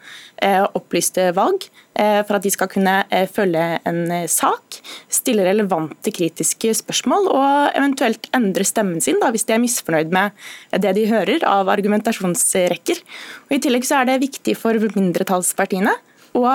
[0.78, 1.66] opplyste valg.
[2.00, 2.94] For at de skal kunne
[3.28, 3.98] følge en
[4.30, 4.78] sak,
[5.12, 10.32] stille relevante kritiske spørsmål og eventuelt endre stemmen sin da, hvis de er misfornøyd med
[10.80, 13.02] det de hører av argumentasjonsrekker.
[13.50, 15.92] Og I tillegg så er det viktig for mindretallspartiene
[16.38, 16.46] å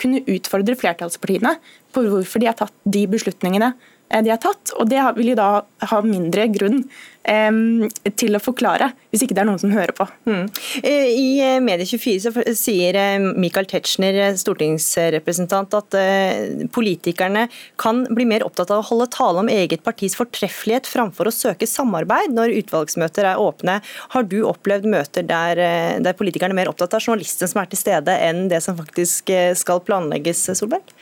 [0.00, 1.58] kunne utfordre flertallspartiene
[1.92, 3.74] på hvorfor de har tatt de beslutningene
[4.08, 4.72] de har tatt.
[4.78, 5.50] og Det vil jo da
[5.90, 6.84] ha mindre grunn
[7.26, 10.06] til å forklare, hvis ikke det er noen som hører på.
[10.28, 10.44] Mm.
[10.82, 15.96] Eh, I eh, Medie24 sier eh, Michael Tetzschner, stortingsrepresentant, at
[16.74, 17.46] politikerne
[17.80, 21.68] kan bli mer opptatt av å holde tale om eget partis fortreffelighet framfor å søke
[21.68, 23.80] samarbeid når utvalgsmøter er åpne.
[24.14, 25.60] Har du opplevd møter der,
[26.02, 29.32] der politikerne er mer opptatt av journalisten som er til stede, enn det som faktisk
[29.58, 30.94] skal planlegges, Solberg?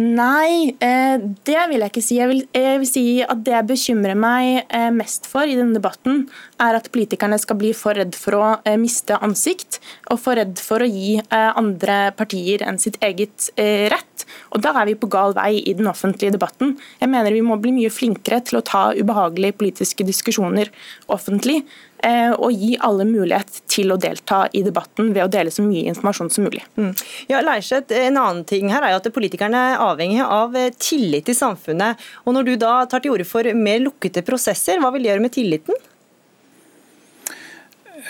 [0.00, 2.16] Nei, eh, det vil jeg ikke si.
[2.16, 5.76] Jeg vil, jeg vil, si at det jeg bekymrer meg eh, mest for i denne
[5.76, 6.22] debatten,
[6.56, 9.76] er at politikerne skal bli for redd for å eh, miste ansikt,
[10.08, 14.24] og for redd for å gi andre partier enn sitt eget rett.
[14.54, 16.76] Og Da er vi på gal vei i den offentlige debatten.
[17.00, 20.72] Jeg mener vi må bli mye flinkere til å ta ubehagelige politiske diskusjoner
[21.12, 21.60] offentlig.
[22.02, 25.90] Eh, og gi alle mulighet til å delta i debatten ved å dele så mye
[25.92, 26.62] informasjon som mulig.
[26.80, 26.94] Mm.
[27.28, 31.28] Ja, Leirseth, En annen ting her er jo at politikerne er avhengig av eh, tillit
[31.28, 32.00] i samfunnet.
[32.24, 35.26] Og Når du da tar til orde for mer lukkede prosesser, hva vil det gjøre
[35.26, 35.80] med tilliten?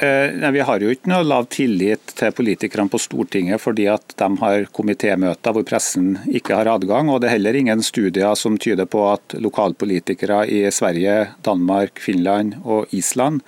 [0.01, 4.15] Eh, nei, vi har jo ikke noe lav tillit til politikerne på Stortinget fordi at
[4.17, 7.11] de har komitémøter hvor pressen ikke har adgang.
[7.13, 12.57] og Det er heller ingen studier som tyder på at lokalpolitikere i Sverige, Danmark, Finland
[12.65, 13.45] og Island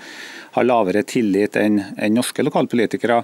[0.53, 1.81] har lavere tillit enn
[2.13, 3.23] norske lokalpolitikere.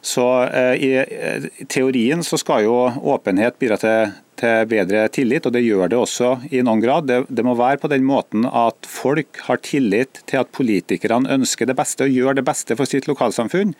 [0.00, 2.76] Så eh, I teorien så skal jo
[3.14, 4.12] åpenhet bidra til
[4.42, 7.08] til bedre tillit, og det gjør det også i noen grad.
[7.08, 11.68] Det, det, må være på den måten at folk har tillit til at politikerne ønsker
[11.68, 13.74] det beste og gjør det beste for sitt lokalsamfunn.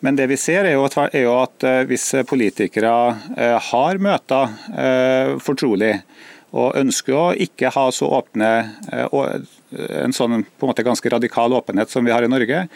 [0.00, 2.92] Men det vi ser er jo at, er jo at eh, hvis politikere
[3.36, 5.96] eh, har møter eh, fortrolig,
[6.50, 8.48] og ønsker å ikke ha så åpne
[9.70, 12.66] en sånn på en måte ganske radikal åpenhet som vi har i Norge,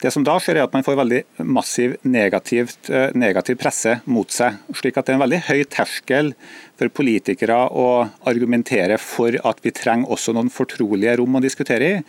[0.00, 4.30] det som da skjer er at Man får veldig massiv negativt, eh, negativ presse mot
[4.30, 4.56] seg.
[4.72, 6.34] slik at Det er en veldig høy terskel
[6.78, 12.04] for politikere å argumentere for at vi trenger også noen fortrolige rom å diskutere i.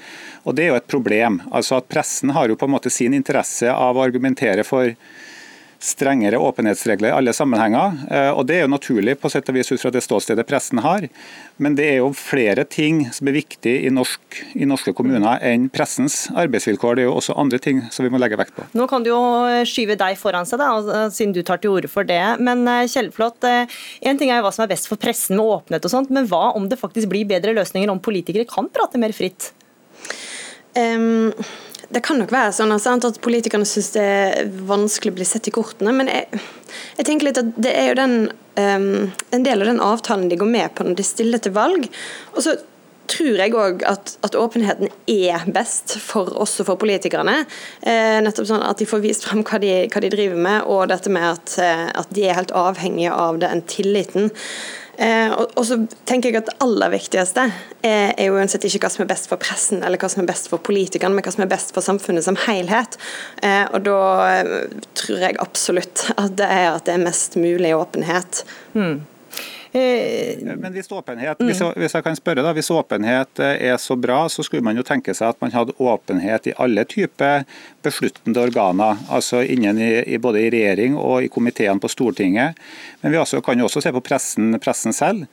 [0.46, 1.42] Og Det er jo et problem.
[1.52, 4.96] Altså at Pressen har jo på en måte sin interesse av å argumentere for
[5.82, 7.98] strengere åpenhetsregler i alle sammenhenger.
[8.12, 10.82] Eh, og Det er jo naturlig på sett og vis ut fra det ståstedet pressen
[10.86, 11.08] har.
[11.58, 15.70] Men det er jo flere ting som er viktig i, norsk, i norske kommuner enn
[15.74, 16.96] pressens arbeidsvilkår.
[16.96, 18.68] Det er jo også andre ting som vi må legge vekt på.
[18.78, 19.22] Nå kan du jo
[19.68, 22.22] skyve deg foran seg, da, siden du tar til orde for det.
[22.40, 25.90] Men eh, Kjellflot, en ting er jo hva som er best for pressen med åpenhet
[25.90, 29.16] og sånt, men hva om det faktisk blir bedre løsninger om politikere kan prate mer
[29.18, 29.50] fritt?
[30.78, 31.34] Um,
[31.92, 35.50] det kan nok være sånn sant, at politikerne syns det er vanskelig å bli sett
[35.50, 35.94] i kortene.
[35.96, 36.42] Men jeg,
[36.98, 38.18] jeg tenker litt at det er jo den,
[38.60, 41.90] um, en del av den avtalen de går med på når de stiller til valg.
[42.36, 42.58] Og så
[43.12, 47.42] tror jeg òg at, at, åpenheten er best for også for politikerne.
[47.82, 50.88] Eh, nettopp sånn At de får vist frem hva de, hva de driver med, og
[50.92, 54.32] dette med at, eh, at de er helt avhengige av den tilliten.
[55.02, 57.48] Eh, og, så tenker jeg at Det aller viktigste
[57.82, 60.52] er jo uansett ikke hva som er best for pressen eller hva som er best
[60.52, 63.00] for politikerne, men hva som er best for samfunnet som helhet.
[63.42, 64.02] Eh, og Da
[64.42, 68.44] eh, tror jeg absolutt at det er at det er mest mulig åpenhet.
[68.78, 69.02] Mm.
[69.74, 73.78] Eh, Men hvis åpenhet, hvis jeg, hvis jeg, kan spørre da, hvis åpenhet eh, er
[73.80, 77.46] så bra, så skulle man jo tenke seg at man hadde åpenhet i alle typer
[77.84, 79.00] besluttende organer.
[79.10, 82.60] altså innen i, både i regjering og i komiteene på Stortinget.
[83.02, 85.24] Men vi også, kan jo også se på pressen, pressen selv.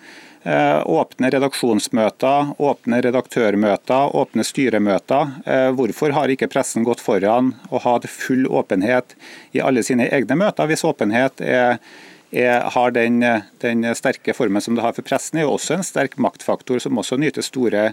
[0.47, 5.33] Eh, åpne redaksjonsmøter, åpne redaktørmøter, åpne styremøter.
[5.75, 9.19] Hvorfor har ikke pressen gått foran og hatt full åpenhet
[9.51, 11.83] i alle sine egne møter, hvis åpenhet er,
[12.33, 13.21] er, har den,
[13.65, 17.01] den, sterke formen som det har for pressen, er jo også en sterk maktfaktor som
[17.01, 17.93] også nyter store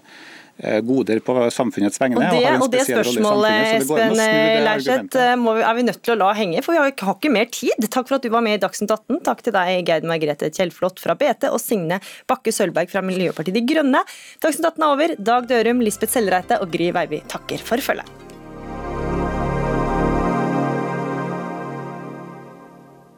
[0.57, 2.15] Eh, goder på samfunnets vegne.
[2.15, 6.63] Og det, og, og det spørsmålet Espen Leirseth, er vi nødt til å la henge,
[6.63, 7.89] for vi har ikke mer tid.
[7.91, 9.19] Takk for at du var med i Dagsnytt 18.
[9.27, 13.65] Takk til deg, Geir Margrethe Kjellflot fra BT og Signe Bakke Sølberg fra Miljøpartiet De
[13.67, 14.05] Grønne.
[14.39, 15.17] Dagsnytt 18 er over.
[15.31, 18.24] Dag Dørum, Lisbeth Sellreite og Gry Veiby takker for følget.